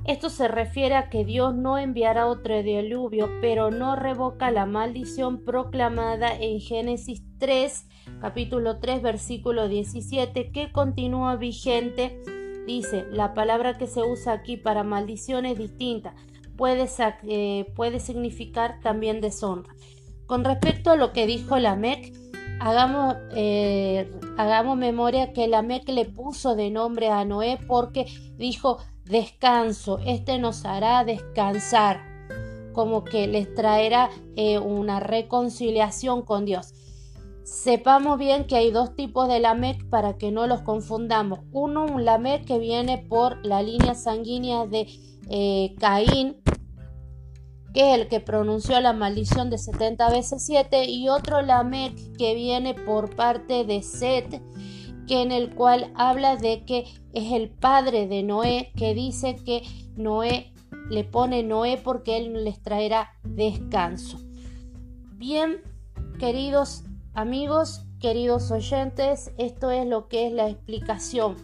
Esto 0.07 0.29
se 0.29 0.47
refiere 0.47 0.95
a 0.95 1.09
que 1.09 1.25
Dios 1.25 1.55
no 1.55 1.77
enviará 1.77 2.27
otro 2.27 2.61
diluvio, 2.61 3.29
pero 3.41 3.71
no 3.71 3.95
revoca 3.95 4.51
la 4.51 4.65
maldición 4.65 5.43
proclamada 5.43 6.35
en 6.35 6.59
Génesis 6.59 7.23
3 7.39 7.87
capítulo 8.21 8.79
3, 8.79 9.01
versículo 9.01 9.67
17, 9.67 10.51
que 10.51 10.71
continúa 10.71 11.35
vigente. 11.35 12.21
Dice, 12.65 13.05
la 13.11 13.33
palabra 13.33 13.77
que 13.77 13.87
se 13.87 14.01
usa 14.01 14.33
aquí 14.33 14.57
para 14.57 14.83
maldición 14.83 15.45
es 15.45 15.57
distinta, 15.57 16.15
puede, 16.57 16.87
eh, 17.27 17.99
significar 17.99 18.79
también 18.81 19.21
deshonra. 19.21 19.75
Con 20.25 20.43
respecto 20.43 20.89
a 20.89 20.95
lo 20.95 21.13
que 21.13 21.27
dijo 21.27 21.59
la 21.59 21.75
MEC, 21.75 22.13
hagamos, 22.59 23.15
eh, 23.35 24.11
hagamos 24.37 24.77
memoria 24.77 25.33
que 25.33 25.47
la 25.47 25.61
MEC 25.61 25.89
le 25.89 26.05
puso 26.05 26.55
de 26.55 26.71
nombre 26.71 27.09
a 27.09 27.23
Noé 27.25 27.59
porque 27.67 28.05
dijo 28.37 28.79
descanso, 29.05 29.99
este 30.05 30.39
nos 30.39 30.65
hará 30.65 31.03
descansar, 31.03 32.01
como 32.73 33.03
que 33.03 33.27
les 33.27 33.53
traerá 33.53 34.09
eh, 34.35 34.59
una 34.59 34.99
reconciliación 34.99 36.23
con 36.23 36.45
Dios. 36.45 36.73
Sepamos 37.43 38.17
bien 38.17 38.45
que 38.45 38.55
hay 38.55 38.71
dos 38.71 38.95
tipos 38.95 39.27
de 39.27 39.39
Lamec 39.39 39.87
para 39.89 40.17
que 40.17 40.31
no 40.31 40.47
los 40.47 40.61
confundamos. 40.61 41.41
Uno, 41.51 41.85
un 41.85 42.03
Lamec 42.03 42.43
que 42.43 42.57
viene 42.57 42.97
por 42.97 43.45
la 43.45 43.61
línea 43.61 43.93
sanguínea 43.93 44.65
de 44.65 44.87
eh, 45.29 45.75
Caín, 45.79 46.37
que 47.71 47.93
es 47.93 47.99
el 47.99 48.07
que 48.07 48.19
pronunció 48.19 48.79
la 48.81 48.93
maldición 48.93 49.51
de 49.51 49.59
70 49.59 50.09
veces 50.09 50.43
7, 50.43 50.85
y 50.85 51.07
otro 51.07 51.43
Lamec 51.43 52.17
que 52.17 52.33
viene 52.33 52.73
por 52.73 53.15
parte 53.15 53.63
de 53.63 53.83
Set, 53.83 54.41
que 55.07 55.21
en 55.21 55.31
el 55.31 55.53
cual 55.53 55.91
habla 55.95 56.35
de 56.35 56.63
que 56.65 56.85
es 57.13 57.31
el 57.31 57.49
padre 57.49 58.07
de 58.07 58.23
Noé, 58.23 58.71
que 58.75 58.93
dice 58.93 59.35
que 59.35 59.63
Noé 59.95 60.51
le 60.89 61.03
pone 61.03 61.43
Noé 61.43 61.79
porque 61.83 62.17
él 62.17 62.43
les 62.43 62.61
traerá 62.61 63.11
descanso. 63.23 64.19
Bien, 65.17 65.61
queridos 66.19 66.83
Amigos, 67.17 67.85
queridos 68.01 68.51
oyentes, 68.51 69.31
esto 69.37 69.71
es 69.71 69.87
lo 69.87 70.09
que 70.09 70.27
es 70.27 70.33
la 70.33 70.49
explicación 70.49 71.37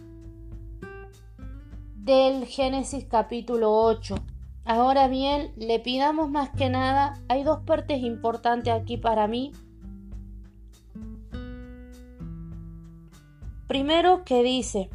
del 1.94 2.44
Génesis 2.44 3.06
capítulo 3.06 3.72
8. 3.72 4.16
Ahora 4.66 5.08
bien, 5.08 5.54
le 5.56 5.80
pidamos 5.80 6.28
más 6.28 6.50
que 6.50 6.68
nada, 6.68 7.14
hay 7.30 7.42
dos 7.42 7.60
partes 7.60 8.02
importantes 8.02 8.70
aquí 8.70 8.98
para 8.98 9.26
mí. 9.28 9.52
Primero 13.72 14.22
que 14.26 14.42
dice 14.42 14.90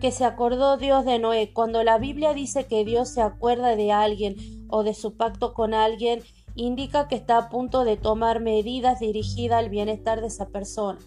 que 0.00 0.12
se 0.12 0.24
acordó 0.24 0.76
Dios 0.76 1.04
de 1.04 1.18
Noé. 1.18 1.52
Cuando 1.52 1.82
la 1.82 1.98
Biblia 1.98 2.32
dice 2.32 2.68
que 2.68 2.84
Dios 2.84 3.08
se 3.08 3.20
acuerda 3.20 3.74
de 3.74 3.90
alguien 3.90 4.36
o 4.68 4.84
de 4.84 4.94
su 4.94 5.16
pacto 5.16 5.52
con 5.52 5.74
alguien, 5.74 6.22
indica 6.54 7.08
que 7.08 7.16
está 7.16 7.36
a 7.36 7.48
punto 7.48 7.82
de 7.82 7.96
tomar 7.96 8.38
medidas 8.38 9.00
dirigidas 9.00 9.58
al 9.58 9.68
bienestar 9.68 10.20
de 10.20 10.28
esa 10.28 10.46
persona. 10.50 11.00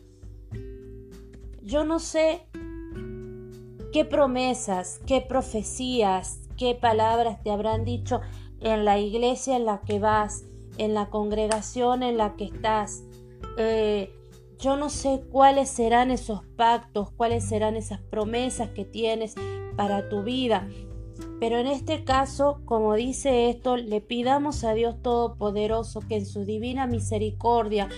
Yo 1.62 1.86
no 1.86 1.98
sé 1.98 2.46
qué 3.94 4.04
promesas, 4.04 5.00
qué 5.08 5.22
profecías, 5.22 6.42
qué 6.58 6.76
palabras 6.76 7.42
te 7.42 7.52
habrán 7.52 7.86
dicho 7.86 8.20
en 8.60 8.84
la 8.84 9.00
iglesia 9.00 9.56
en 9.56 9.64
la 9.64 9.80
que 9.80 10.00
vas, 10.00 10.44
en 10.78 10.94
la 10.94 11.10
congregación 11.10 12.04
en 12.04 12.18
la 12.18 12.36
que 12.36 12.44
estás. 12.44 13.02
Eh, 13.58 14.14
yo 14.62 14.78
no 14.78 14.90
sé 14.90 15.24
cuáles 15.32 15.70
serán 15.70 16.12
esos 16.12 16.44
pactos, 16.56 17.10
cuáles 17.12 17.44
serán 17.44 17.76
esas 17.76 18.00
promesas 18.00 18.70
que 18.70 18.86
tienes 18.86 19.34
para 19.76 20.08
tu 20.08 20.22
vida. 20.22 20.70
Pero 21.40 21.58
en 21.58 21.66
este 21.66 22.04
caso, 22.04 22.62
como 22.66 22.94
dice 22.94 23.50
esto, 23.50 23.76
le 23.76 24.02
pidamos 24.02 24.64
a 24.64 24.76
Dios 24.76 25.02
Todopoderoso 25.02 26.02
que 26.02 26.18
en 26.18 26.28
su 26.28 26.46
divina 26.46 26.86
misericordia, 26.86 27.90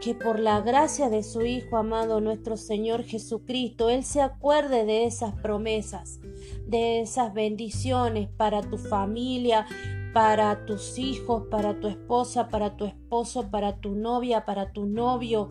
que 0.00 0.14
por 0.14 0.38
la 0.38 0.60
gracia 0.60 1.08
de 1.10 1.24
su 1.24 1.42
Hijo 1.42 1.76
amado 1.76 2.20
nuestro 2.20 2.56
Señor 2.56 3.02
Jesucristo, 3.02 3.90
Él 3.90 4.04
se 4.04 4.20
acuerde 4.20 4.84
de 4.84 5.06
esas 5.06 5.34
promesas, 5.34 6.20
de 6.64 7.00
esas 7.00 7.34
bendiciones 7.34 8.28
para 8.28 8.62
tu 8.62 8.78
familia, 8.78 9.66
para 10.12 10.66
tus 10.66 10.98
hijos, 10.98 11.44
para 11.50 11.80
tu 11.80 11.88
esposa, 11.88 12.48
para 12.48 12.76
tu 12.76 12.84
esposo, 12.84 13.50
para 13.50 13.80
tu 13.80 13.94
novia, 13.94 14.44
para 14.44 14.72
tu 14.72 14.86
novio, 14.86 15.48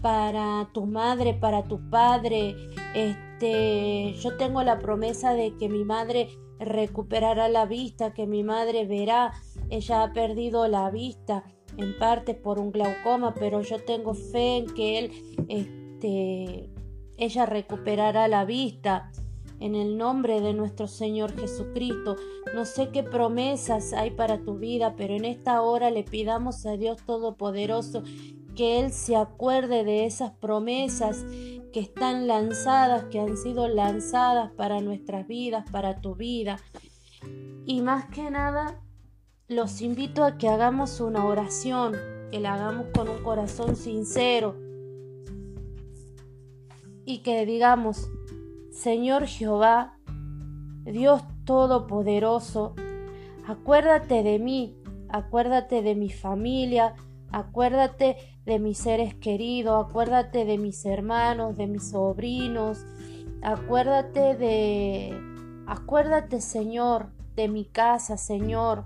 para 0.00 0.68
tu 0.72 0.86
madre, 0.86 1.34
para 1.34 1.64
tu 1.64 1.90
padre. 1.90 2.54
Este, 2.94 4.14
yo 4.14 4.36
tengo 4.36 4.62
la 4.62 4.78
promesa 4.78 5.32
de 5.32 5.56
que 5.56 5.68
mi 5.68 5.84
madre 5.84 6.28
recuperará 6.58 7.48
la 7.48 7.66
vista, 7.66 8.14
que 8.14 8.26
mi 8.26 8.44
madre 8.44 8.86
verá. 8.86 9.32
Ella 9.70 10.04
ha 10.04 10.12
perdido 10.12 10.66
la 10.68 10.90
vista 10.90 11.44
en 11.76 11.98
parte 11.98 12.34
por 12.34 12.58
un 12.58 12.72
glaucoma, 12.72 13.34
pero 13.34 13.62
yo 13.62 13.78
tengo 13.84 14.14
fe 14.14 14.58
en 14.58 14.74
que 14.74 14.98
él, 14.98 15.12
este, 15.48 16.70
ella 17.16 17.46
recuperará 17.46 18.28
la 18.28 18.44
vista 18.44 19.10
en 19.60 19.74
el 19.74 19.96
nombre 19.96 20.40
de 20.40 20.52
nuestro 20.52 20.86
Señor 20.86 21.38
Jesucristo. 21.38 22.16
No 22.54 22.64
sé 22.64 22.90
qué 22.90 23.02
promesas 23.02 23.92
hay 23.92 24.10
para 24.10 24.38
tu 24.38 24.58
vida, 24.58 24.94
pero 24.96 25.14
en 25.14 25.24
esta 25.24 25.62
hora 25.62 25.90
le 25.90 26.04
pidamos 26.04 26.64
a 26.66 26.76
Dios 26.76 26.98
Todopoderoso 27.04 28.02
que 28.54 28.80
Él 28.80 28.92
se 28.92 29.14
acuerde 29.14 29.84
de 29.84 30.04
esas 30.04 30.32
promesas 30.32 31.24
que 31.72 31.80
están 31.80 32.26
lanzadas, 32.26 33.04
que 33.04 33.20
han 33.20 33.36
sido 33.36 33.68
lanzadas 33.68 34.50
para 34.52 34.80
nuestras 34.80 35.26
vidas, 35.28 35.64
para 35.70 36.00
tu 36.00 36.14
vida. 36.14 36.58
Y 37.66 37.82
más 37.82 38.06
que 38.06 38.30
nada, 38.30 38.80
los 39.46 39.80
invito 39.80 40.24
a 40.24 40.38
que 40.38 40.48
hagamos 40.48 41.00
una 41.00 41.24
oración, 41.24 41.94
que 42.30 42.40
la 42.40 42.54
hagamos 42.54 42.86
con 42.94 43.08
un 43.08 43.22
corazón 43.22 43.76
sincero 43.76 44.56
y 47.04 47.18
que 47.18 47.46
digamos, 47.46 48.10
Señor 48.78 49.26
Jehová, 49.26 49.98
Dios 50.84 51.24
Todopoderoso, 51.44 52.76
acuérdate 53.44 54.22
de 54.22 54.38
mí, 54.38 54.76
acuérdate 55.08 55.82
de 55.82 55.96
mi 55.96 56.10
familia, 56.10 56.94
acuérdate 57.32 58.18
de 58.46 58.60
mis 58.60 58.78
seres 58.78 59.16
queridos, 59.16 59.84
acuérdate 59.84 60.44
de 60.44 60.58
mis 60.58 60.84
hermanos, 60.86 61.56
de 61.56 61.66
mis 61.66 61.90
sobrinos, 61.90 62.86
acuérdate 63.42 64.36
de, 64.36 65.12
acuérdate 65.66 66.40
Señor, 66.40 67.08
de 67.34 67.48
mi 67.48 67.64
casa, 67.64 68.16
Señor, 68.16 68.84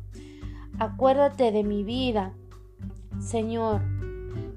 acuérdate 0.78 1.52
de 1.52 1.64
mi 1.64 1.84
vida, 1.84 2.32
Señor. 3.20 3.82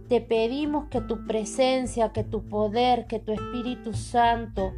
Te 0.08 0.22
pedimos 0.22 0.86
que 0.86 1.02
tu 1.02 1.26
presencia, 1.26 2.14
que 2.14 2.24
tu 2.24 2.48
poder, 2.48 3.06
que 3.08 3.20
tu 3.20 3.34
Espíritu 3.34 3.92
Santo, 3.92 4.72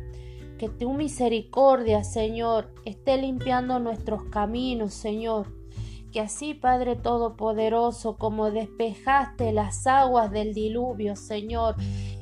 que 0.57 0.69
tu 0.69 0.93
misericordia, 0.93 2.03
Señor, 2.03 2.73
esté 2.85 3.17
limpiando 3.17 3.79
nuestros 3.79 4.23
caminos, 4.25 4.93
Señor. 4.93 5.47
Que 6.11 6.21
así, 6.21 6.53
Padre 6.53 6.95
Todopoderoso, 6.95 8.17
como 8.17 8.49
despejaste 8.51 9.51
las 9.51 9.85
aguas 9.87 10.31
del 10.31 10.53
diluvio, 10.53 11.15
Señor, 11.15 11.75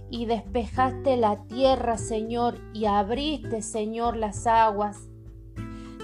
y 0.09 0.25
despejaste 0.25 1.17
la 1.17 1.43
tierra, 1.45 1.97
Señor, 1.97 2.59
y 2.73 2.85
abriste, 2.85 3.61
Señor, 3.61 4.17
las 4.17 4.47
aguas. 4.47 5.09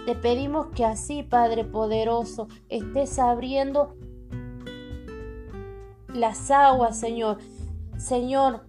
Te 0.06 0.16
pedimos 0.16 0.68
que 0.76 0.86
así, 0.86 1.24
Padre 1.24 1.66
Poderoso, 1.66 2.48
estés 2.70 3.20
abriendo 3.20 3.96
las 6.14 6.50
aguas, 6.52 7.00
Señor. 7.00 7.38
Señor, 7.98 8.66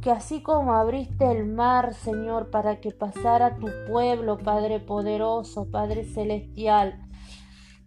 que 0.00 0.10
así 0.10 0.40
como 0.40 0.72
abriste 0.72 1.30
el 1.30 1.46
mar, 1.46 1.94
Señor, 1.94 2.50
para 2.50 2.80
que 2.80 2.90
pasara 2.90 3.56
tu 3.56 3.68
pueblo, 3.86 4.38
Padre 4.38 4.80
poderoso, 4.80 5.70
Padre 5.70 6.04
celestial, 6.04 6.98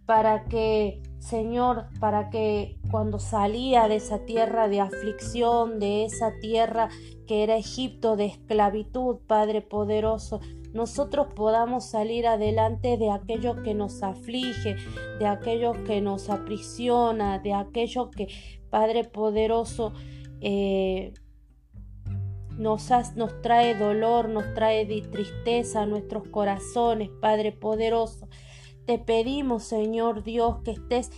para 0.06 0.44
que, 0.44 1.02
Señor, 1.18 1.86
para 1.98 2.30
que 2.30 2.78
cuando 2.90 3.18
salía 3.18 3.88
de 3.88 3.96
esa 3.96 4.24
tierra 4.24 4.68
de 4.68 4.80
aflicción, 4.80 5.80
de 5.80 6.04
esa 6.04 6.38
tierra 6.40 6.88
que 7.26 7.42
era 7.42 7.56
Egipto 7.56 8.16
de 8.16 8.26
esclavitud, 8.26 9.16
Padre 9.26 9.62
poderoso, 9.62 10.40
nosotros 10.72 11.28
podamos 11.34 11.84
salir 11.84 12.26
adelante 12.26 12.96
de 12.96 13.10
aquello 13.10 13.62
que 13.62 13.74
nos 13.74 14.02
aflige, 14.02 14.76
de 15.18 15.26
aquello 15.26 15.72
que 15.84 16.00
nos 16.00 16.30
aprisiona, 16.30 17.38
de 17.38 17.54
aquello 17.54 18.10
que, 18.10 18.28
Padre 18.70 19.04
poderoso, 19.04 19.92
eh, 20.40 21.14
nos, 22.56 22.88
trae 23.42 23.74
dolor, 23.74 24.28
nos 24.28 24.54
trae 24.54 24.86
tristeza 25.10 25.82
a 25.82 25.86
nuestros 25.86 26.28
corazones, 26.28 27.10
Padre 27.20 27.52
poderoso. 27.52 28.28
Te 28.86 28.98
pedimos, 28.98 29.64
Señor 29.64 30.22
Dios, 30.22 30.58
que 30.64 30.72
estés 30.72 31.10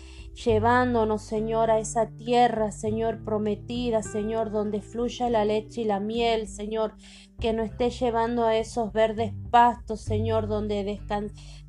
llevándonos, 0.44 1.22
Señor, 1.22 1.70
a 1.70 1.78
esa 1.78 2.08
tierra, 2.10 2.70
Señor, 2.70 3.24
prometida, 3.24 4.02
Señor, 4.02 4.50
donde 4.50 4.82
fluya 4.82 5.30
la 5.30 5.44
leche 5.44 5.80
y 5.80 5.84
la 5.84 5.98
miel, 5.98 6.46
Señor, 6.46 6.94
que 7.40 7.52
nos 7.52 7.70
estés 7.70 7.98
llevando 7.98 8.44
a 8.44 8.56
esos 8.56 8.92
verdes 8.92 9.32
pastos, 9.50 10.02
Señor, 10.02 10.46
donde 10.46 11.00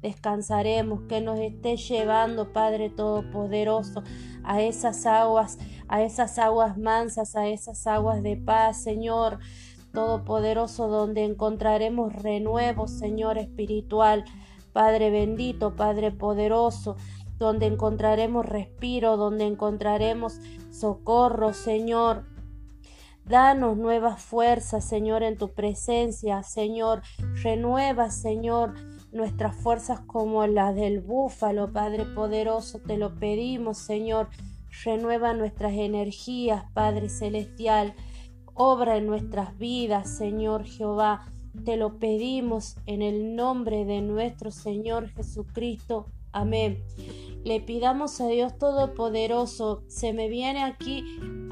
descansaremos, 0.01 1.01
que 1.08 1.21
nos 1.21 1.39
estés 1.39 1.88
llevando, 1.88 2.51
Padre 2.51 2.89
Todopoderoso, 2.89 4.03
a 4.43 4.62
esas 4.62 5.06
aguas, 5.06 5.58
a 5.88 6.03
esas 6.03 6.38
aguas 6.38 6.77
mansas, 6.77 7.36
a 7.36 7.47
esas 7.47 7.88
aguas 7.88 8.21
de 8.21 8.36
paz, 8.38 8.84
Señor. 8.84 9.39
Todopoderoso, 9.93 10.89
donde 10.89 11.23
encontraremos 11.23 12.13
renuevo, 12.13 12.88
Señor 12.88 13.38
espiritual, 13.39 14.25
Padre 14.73 15.10
bendito, 15.10 15.75
Padre 15.75 16.12
poderoso, 16.12 16.97
donde 17.38 17.67
encontraremos 17.67 18.45
respiro, 18.45 19.17
donde 19.17 19.45
encontraremos 19.45 20.39
socorro, 20.71 21.54
Señor. 21.54 22.26
Danos 23.26 23.78
nuevas 23.78 24.21
fuerzas, 24.21 24.86
Señor, 24.86 25.21
en 25.21 25.38
tu 25.38 25.54
presencia, 25.54 26.43
Señor. 26.43 27.02
Renueva, 27.43 28.10
Señor, 28.10 28.73
nuestras 29.12 29.54
fuerzas 29.56 30.00
como 30.00 30.47
las 30.47 30.76
del 30.76 31.02
búfalo, 31.02 31.73
Padre 31.73 32.06
poderoso, 32.06 32.80
te 32.80 32.97
lo 32.97 33.19
pedimos, 33.19 33.80
Señor. 33.80 34.30
Renueva 34.86 35.34
nuestras 35.34 35.73
energías, 35.73 36.71
Padre 36.73 37.10
celestial. 37.10 37.95
Obra 38.54 38.95
en 38.95 39.08
nuestras 39.08 39.58
vidas, 39.58 40.10
Señor 40.10 40.63
Jehová. 40.63 41.26
Te 41.65 41.76
lo 41.76 42.00
pedimos 42.00 42.78
en 42.86 43.02
el 43.02 43.36
nombre 43.36 43.84
de 43.84 44.02
nuestro 44.02 44.52
Señor 44.52 45.10
Jesucristo. 45.10 46.06
Amén. 46.38 46.84
Le 47.43 47.62
pidamos 47.62 48.21
a 48.21 48.28
Dios 48.28 48.60
Todopoderoso. 48.60 49.82
Se 49.88 50.13
me 50.13 50.30
viene 50.30 50.63
aquí 50.63 51.04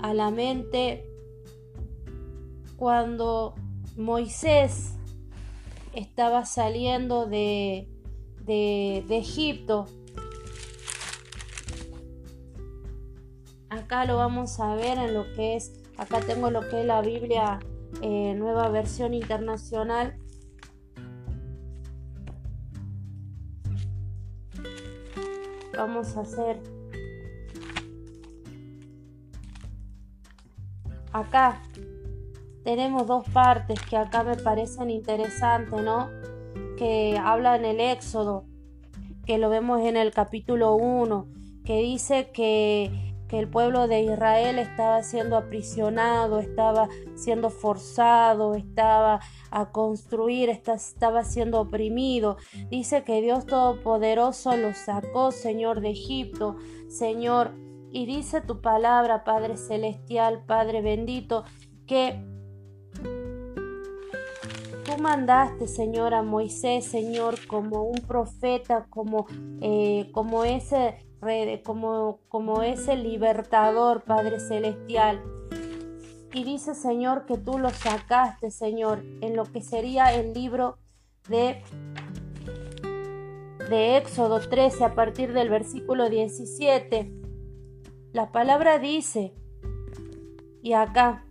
a 0.03 0.13
la 0.13 0.29
mente 0.29 1.09
cuando 2.77 3.55
Moisés 3.97 4.93
estaba 5.93 6.45
saliendo 6.45 7.25
de, 7.25 7.89
de, 8.45 9.03
Egipto. 9.09 9.87
Acá 13.69 14.05
lo 14.05 14.17
vamos 14.17 14.59
a 14.59 14.75
ver 14.75 14.99
en 14.99 15.15
lo 15.15 15.33
que 15.33 15.55
es, 15.55 15.81
acá 15.97 16.19
tengo 16.19 16.51
lo 16.51 16.69
que 16.69 16.81
es 16.81 16.85
la 16.85 17.01
Biblia 17.01 17.57
eh, 18.03 18.35
nueva 18.35 18.69
versión 18.69 19.15
internacional. 19.15 20.15
Vamos 25.77 26.15
a 26.17 26.21
hacer 26.21 26.59
acá 31.11 31.61
tenemos 32.65 33.05
dos 33.05 33.29
partes 33.29 33.79
que 33.83 33.95
acá 33.95 34.23
me 34.23 34.35
parecen 34.35 34.89
interesantes, 34.89 35.81
¿no? 35.83 36.09
Que 36.77 37.15
habla 37.23 37.55
en 37.55 37.63
el 37.63 37.79
Éxodo, 37.79 38.45
que 39.25 39.37
lo 39.37 39.49
vemos 39.49 39.81
en 39.81 39.97
el 39.97 40.11
capítulo 40.11 40.75
1, 40.75 41.27
que 41.63 41.77
dice 41.77 42.31
que 42.31 43.14
que 43.35 43.39
el 43.41 43.49
pueblo 43.49 43.89
de 43.89 44.01
Israel 44.01 44.59
estaba 44.59 45.03
siendo 45.03 45.35
aprisionado, 45.35 46.39
estaba 46.39 46.87
siendo 47.15 47.49
forzado, 47.49 48.55
estaba 48.55 49.19
a 49.51 49.71
construir, 49.71 50.47
estaba 50.47 51.25
siendo 51.25 51.59
oprimido. 51.59 52.37
Dice 52.69 53.03
que 53.03 53.21
Dios 53.21 53.45
Todopoderoso 53.45 54.55
los 54.55 54.77
sacó, 54.77 55.31
Señor, 55.31 55.81
de 55.81 55.89
Egipto, 55.89 56.55
Señor, 56.87 57.51
Y 57.91 58.05
dice 58.05 58.39
tu 58.39 58.61
palabra, 58.61 59.25
Padre 59.25 59.57
Celestial, 59.57 60.43
Padre 60.45 60.81
bendito, 60.81 61.43
que 61.85 62.21
tú 64.85 65.01
mandaste, 65.01 65.67
Señor, 65.67 66.13
a 66.13 66.21
Moisés, 66.21 66.85
Señor, 66.85 67.35
como 67.47 67.83
un 67.83 67.99
profeta, 67.99 68.85
como, 68.89 69.27
eh, 69.61 70.09
como, 70.13 70.43
ese, 70.43 71.05
como, 71.63 72.19
como 72.27 72.61
ese 72.61 72.95
libertador, 72.95 74.03
Padre 74.03 74.39
Celestial. 74.39 75.23
Y 76.33 76.43
dice, 76.43 76.75
Señor, 76.75 77.25
que 77.25 77.37
tú 77.37 77.57
lo 77.57 77.69
sacaste, 77.69 78.51
Señor, 78.51 79.03
en 79.21 79.35
lo 79.35 79.45
que 79.45 79.61
sería 79.61 80.13
el 80.13 80.33
libro 80.33 80.77
de, 81.29 81.63
de 83.69 83.97
Éxodo 83.97 84.39
13 84.39 84.83
a 84.83 84.95
partir 84.95 85.33
del 85.33 85.49
versículo 85.49 86.09
17. 86.09 87.11
La 88.11 88.31
palabra 88.31 88.79
dice, 88.79 89.33
y 90.61 90.73
acá, 90.73 91.25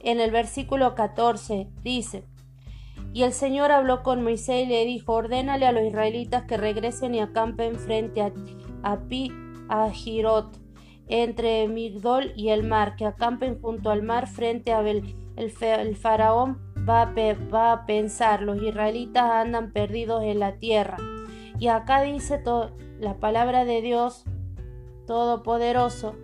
en 0.00 0.20
el 0.20 0.30
versículo 0.30 0.94
14 0.94 1.68
dice, 1.82 2.24
y 3.16 3.22
el 3.22 3.32
Señor 3.32 3.72
habló 3.72 4.02
con 4.02 4.22
Moisés 4.22 4.66
y 4.66 4.68
le 4.68 4.84
dijo, 4.84 5.14
ordénale 5.14 5.64
a 5.64 5.72
los 5.72 5.84
israelitas 5.84 6.44
que 6.44 6.58
regresen 6.58 7.14
y 7.14 7.20
acampen 7.20 7.76
frente 7.76 8.20
a, 8.20 8.98
Pi, 9.08 9.32
a 9.70 9.88
Girot, 9.88 10.58
entre 11.08 11.66
Migdol 11.66 12.34
y 12.36 12.50
el 12.50 12.62
mar, 12.62 12.94
que 12.94 13.06
acampen 13.06 13.58
junto 13.58 13.88
al 13.88 14.02
mar 14.02 14.26
frente 14.26 14.74
a 14.74 14.82
Bel. 14.82 15.16
El, 15.34 15.96
faraón 15.96 16.58
va 16.86 17.10
a, 17.72 17.86
pensar, 17.86 18.42
los 18.42 18.60
israelitas 18.60 19.30
andan 19.30 19.72
perdidos 19.72 20.22
en 20.22 20.38
la 20.38 20.58
tierra. 20.58 20.98
Y 21.58 21.68
acá 21.68 22.02
dice 22.02 22.42
la 23.00 23.14
palabra 23.14 23.64
de 23.64 23.80
Dios 23.80 24.24
Todopoderoso, 25.06 26.16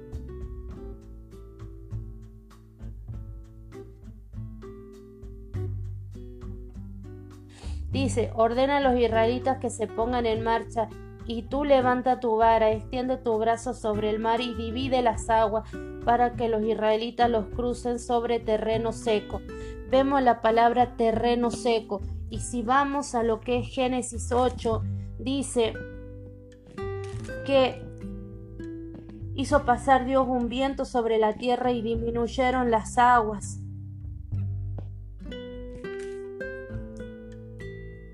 Dice, 7.93 8.33
ordena 8.35 8.79
a 8.79 8.81
los 8.81 8.99
israelitas 8.99 9.59
que 9.59 9.71
se 9.71 9.87
pongan 9.87 10.27
en 10.27 10.43
marcha, 10.43 10.89
y 11.27 11.43
tú 11.43 11.65
levanta 11.65 12.21
tu 12.21 12.37
vara, 12.37 12.73
extiende 12.73 13.17
tu 13.17 13.39
brazo 13.39 13.75
sobre 13.75 14.11
el 14.11 14.19
mar 14.19 14.41
y 14.41 14.55
divide 14.55 15.03
las 15.03 15.31
aguas 15.31 15.71
para 16.05 16.33
que 16.35 16.49
los 16.49 16.63
israelitas 16.63 17.31
los 17.31 17.47
crucen 17.47 17.99
sobre 17.99 18.41
terreno 18.41 18.93
seco. 18.93 19.41
Vemos 19.91 20.23
la 20.23 20.41
palabra 20.41 20.97
terreno 20.97 21.51
seco. 21.51 22.01
Y 22.29 22.41
si 22.41 22.63
vamos 22.63 23.15
a 23.15 23.23
lo 23.23 23.41
que 23.41 23.59
es 23.59 23.69
Génesis 23.69 24.33
8, 24.33 24.83
dice 25.19 25.75
que 27.47 27.83
hizo 29.35 29.65
pasar 29.65 30.07
Dios 30.07 30.27
un 30.29 30.49
viento 30.49 30.85
sobre 30.85 31.19
la 31.19 31.35
tierra 31.35 31.73
y 31.73 31.83
disminuyeron 31.83 32.71
las 32.71 32.99
aguas. 32.99 33.62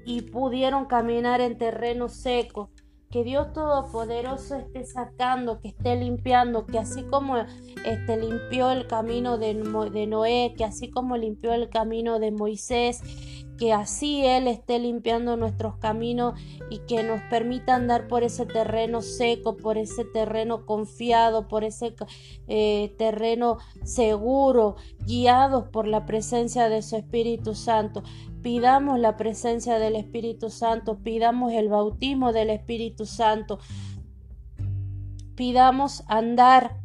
Y 0.09 0.23
pudieron 0.23 0.87
caminar 0.87 1.43
en 1.43 1.59
terreno 1.59 2.09
seco. 2.09 2.71
Que 3.11 3.25
Dios 3.25 3.53
Todopoderoso 3.53 4.57
esté 4.57 4.85
sacando, 4.85 5.61
que 5.61 5.69
esté 5.69 5.97
limpiando, 5.97 6.65
que 6.65 6.79
así 6.79 7.03
como 7.05 7.37
este, 7.37 8.17
limpió 8.17 8.71
el 8.71 8.87
camino 8.87 9.37
de, 9.37 9.55
de 9.93 10.07
Noé, 10.07 10.55
que 10.57 10.65
así 10.65 10.91
como 10.91 11.19
limpió 11.19 11.53
el 11.53 11.69
camino 11.69 12.19
de 12.19 12.31
Moisés, 12.31 13.03
que 13.59 13.73
así 13.73 14.25
Él 14.25 14.47
esté 14.47 14.79
limpiando 14.79 15.37
nuestros 15.37 15.77
caminos 15.77 16.41
y 16.71 16.79
que 16.87 17.03
nos 17.03 17.21
permita 17.23 17.75
andar 17.75 18.07
por 18.07 18.23
ese 18.23 18.47
terreno 18.47 19.03
seco, 19.03 19.57
por 19.57 19.77
ese 19.77 20.05
terreno 20.05 20.65
confiado, 20.65 21.49
por 21.49 21.65
ese 21.65 21.95
eh, 22.47 22.95
terreno 22.97 23.59
seguro, 23.83 24.77
guiados 25.01 25.65
por 25.69 25.89
la 25.89 26.07
presencia 26.07 26.69
de 26.69 26.83
su 26.83 26.97
Espíritu 26.97 27.55
Santo. 27.55 28.03
Pidamos 28.43 29.01
la 29.01 29.17
presencia 29.17 29.79
del 29.79 29.97
Espíritu 29.97 30.49
Santo, 30.49 30.99
pidamos 31.03 31.53
el 31.53 31.69
bautismo 31.69 32.33
del 32.33 32.51
Espíritu 32.51 33.05
Santo, 33.05 33.59
pidamos 35.35 36.05
andar 36.07 36.79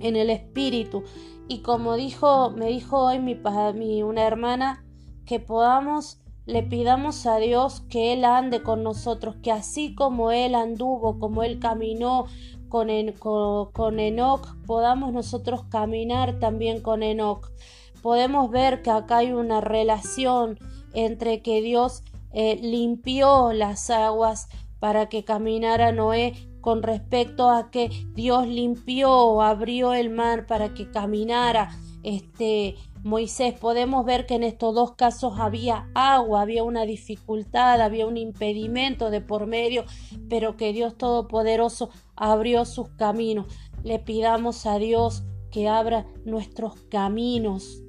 en 0.00 0.16
el 0.16 0.30
Espíritu. 0.30 1.04
Y 1.46 1.60
como 1.60 1.94
dijo, 1.94 2.50
me 2.50 2.66
dijo 2.66 2.98
hoy 2.98 3.20
mi, 3.20 3.38
mi 3.74 4.02
una 4.02 4.26
hermana, 4.26 4.83
que 5.24 5.40
podamos 5.40 6.18
le 6.46 6.62
pidamos 6.62 7.26
a 7.26 7.38
Dios 7.38 7.80
que 7.88 8.12
Él 8.12 8.24
ande 8.24 8.62
con 8.62 8.82
nosotros, 8.82 9.36
que 9.42 9.50
así 9.50 9.94
como 9.94 10.30
Él 10.30 10.54
anduvo, 10.54 11.18
como 11.18 11.42
Él 11.42 11.58
caminó 11.58 12.26
con, 12.68 12.88
con, 13.72 14.00
Enoch, 14.00 14.56
podamos 14.66 15.12
nosotros 15.12 15.64
caminar 15.70 16.38
también 16.38 16.82
con 16.82 17.02
Enoch. 17.02 17.50
Podemos 18.02 18.50
ver 18.50 18.82
que 18.82 18.90
acá 18.90 19.18
hay 19.18 19.32
una 19.32 19.60
relación 19.62 20.58
entre 20.92 21.40
que 21.40 21.62
Dios 21.62 22.02
eh, 22.32 22.58
limpió 22.60 23.52
las 23.52 23.88
aguas 23.88 24.48
para 24.80 25.08
que 25.08 25.24
caminara 25.24 25.92
Noé 25.92 26.34
con 26.60 26.82
respecto 26.82 27.48
a 27.48 27.70
que 27.70 27.90
Dios 28.14 28.46
limpió 28.46 29.40
abrió 29.40 29.94
el 29.94 30.10
mar 30.10 30.46
para 30.46 30.74
que 30.74 30.90
caminara 30.90 31.70
este 32.04 32.76
Moisés, 33.02 33.52
podemos 33.58 34.06
ver 34.06 34.24
que 34.24 34.36
en 34.36 34.44
estos 34.44 34.74
dos 34.74 34.92
casos 34.92 35.34
había 35.38 35.90
agua, 35.94 36.40
había 36.40 36.64
una 36.64 36.86
dificultad, 36.86 37.82
había 37.82 38.06
un 38.06 38.16
impedimento 38.16 39.10
de 39.10 39.20
por 39.20 39.46
medio, 39.46 39.84
pero 40.30 40.56
que 40.56 40.72
Dios 40.72 40.96
Todopoderoso 40.96 41.90
abrió 42.16 42.64
sus 42.64 42.88
caminos. 42.90 43.46
Le 43.82 43.98
pidamos 43.98 44.64
a 44.64 44.78
Dios 44.78 45.24
que 45.50 45.68
abra 45.68 46.06
nuestros 46.24 46.76
caminos, 46.88 47.82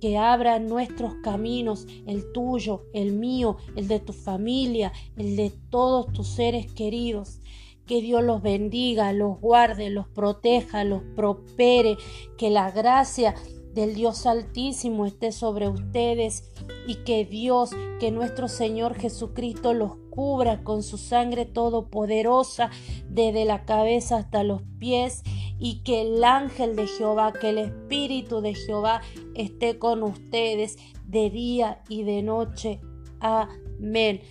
que 0.00 0.16
abra 0.16 0.58
nuestros 0.58 1.14
caminos, 1.22 1.86
el 2.06 2.32
tuyo, 2.32 2.84
el 2.94 3.12
mío, 3.12 3.58
el 3.76 3.88
de 3.88 4.00
tu 4.00 4.12
familia, 4.12 4.92
el 5.16 5.36
de 5.36 5.50
todos 5.70 6.12
tus 6.12 6.28
seres 6.28 6.72
queridos. 6.72 7.40
Que 7.86 8.02
Dios 8.02 8.22
los 8.22 8.42
bendiga, 8.42 9.12
los 9.12 9.40
guarde, 9.40 9.90
los 9.90 10.08
proteja, 10.08 10.84
los 10.84 11.02
prospere, 11.14 11.96
que 12.36 12.50
la 12.50 12.70
gracia 12.70 13.34
del 13.76 13.94
Dios 13.94 14.24
Altísimo 14.26 15.04
esté 15.04 15.32
sobre 15.32 15.68
ustedes 15.68 16.50
y 16.86 16.96
que 17.04 17.26
Dios, 17.26 17.70
que 18.00 18.10
nuestro 18.10 18.48
Señor 18.48 18.94
Jesucristo 18.94 19.74
los 19.74 19.96
cubra 20.10 20.64
con 20.64 20.82
su 20.82 20.96
sangre 20.96 21.44
todopoderosa 21.44 22.70
desde 23.10 23.44
la 23.44 23.66
cabeza 23.66 24.16
hasta 24.16 24.42
los 24.44 24.62
pies 24.78 25.22
y 25.58 25.82
que 25.82 26.02
el 26.02 26.24
ángel 26.24 26.74
de 26.74 26.86
Jehová, 26.86 27.34
que 27.34 27.50
el 27.50 27.58
Espíritu 27.58 28.40
de 28.40 28.54
Jehová 28.54 29.02
esté 29.34 29.78
con 29.78 30.02
ustedes 30.02 30.78
de 31.04 31.28
día 31.28 31.82
y 31.88 32.02
de 32.02 32.22
noche. 32.22 32.80
Amén. 33.20 34.22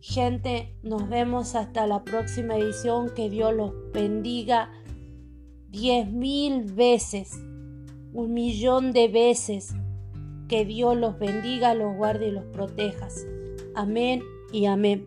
Gente, 0.00 0.74
nos 0.82 1.08
vemos 1.08 1.54
hasta 1.54 1.86
la 1.86 2.04
próxima 2.04 2.56
edición. 2.56 3.10
Que 3.14 3.28
Dios 3.28 3.54
los 3.54 3.72
bendiga 3.92 4.70
diez 5.70 6.10
mil 6.10 6.64
veces 6.64 7.38
un 8.12 8.32
millón 8.32 8.92
de 8.92 9.08
veces. 9.08 9.74
Que 10.48 10.64
Dios 10.64 10.96
los 10.96 11.18
bendiga, 11.18 11.74
los 11.74 11.94
guarde 11.96 12.28
y 12.28 12.30
los 12.30 12.44
proteja. 12.44 13.08
Amén 13.74 14.22
y 14.52 14.66
amén. 14.66 15.06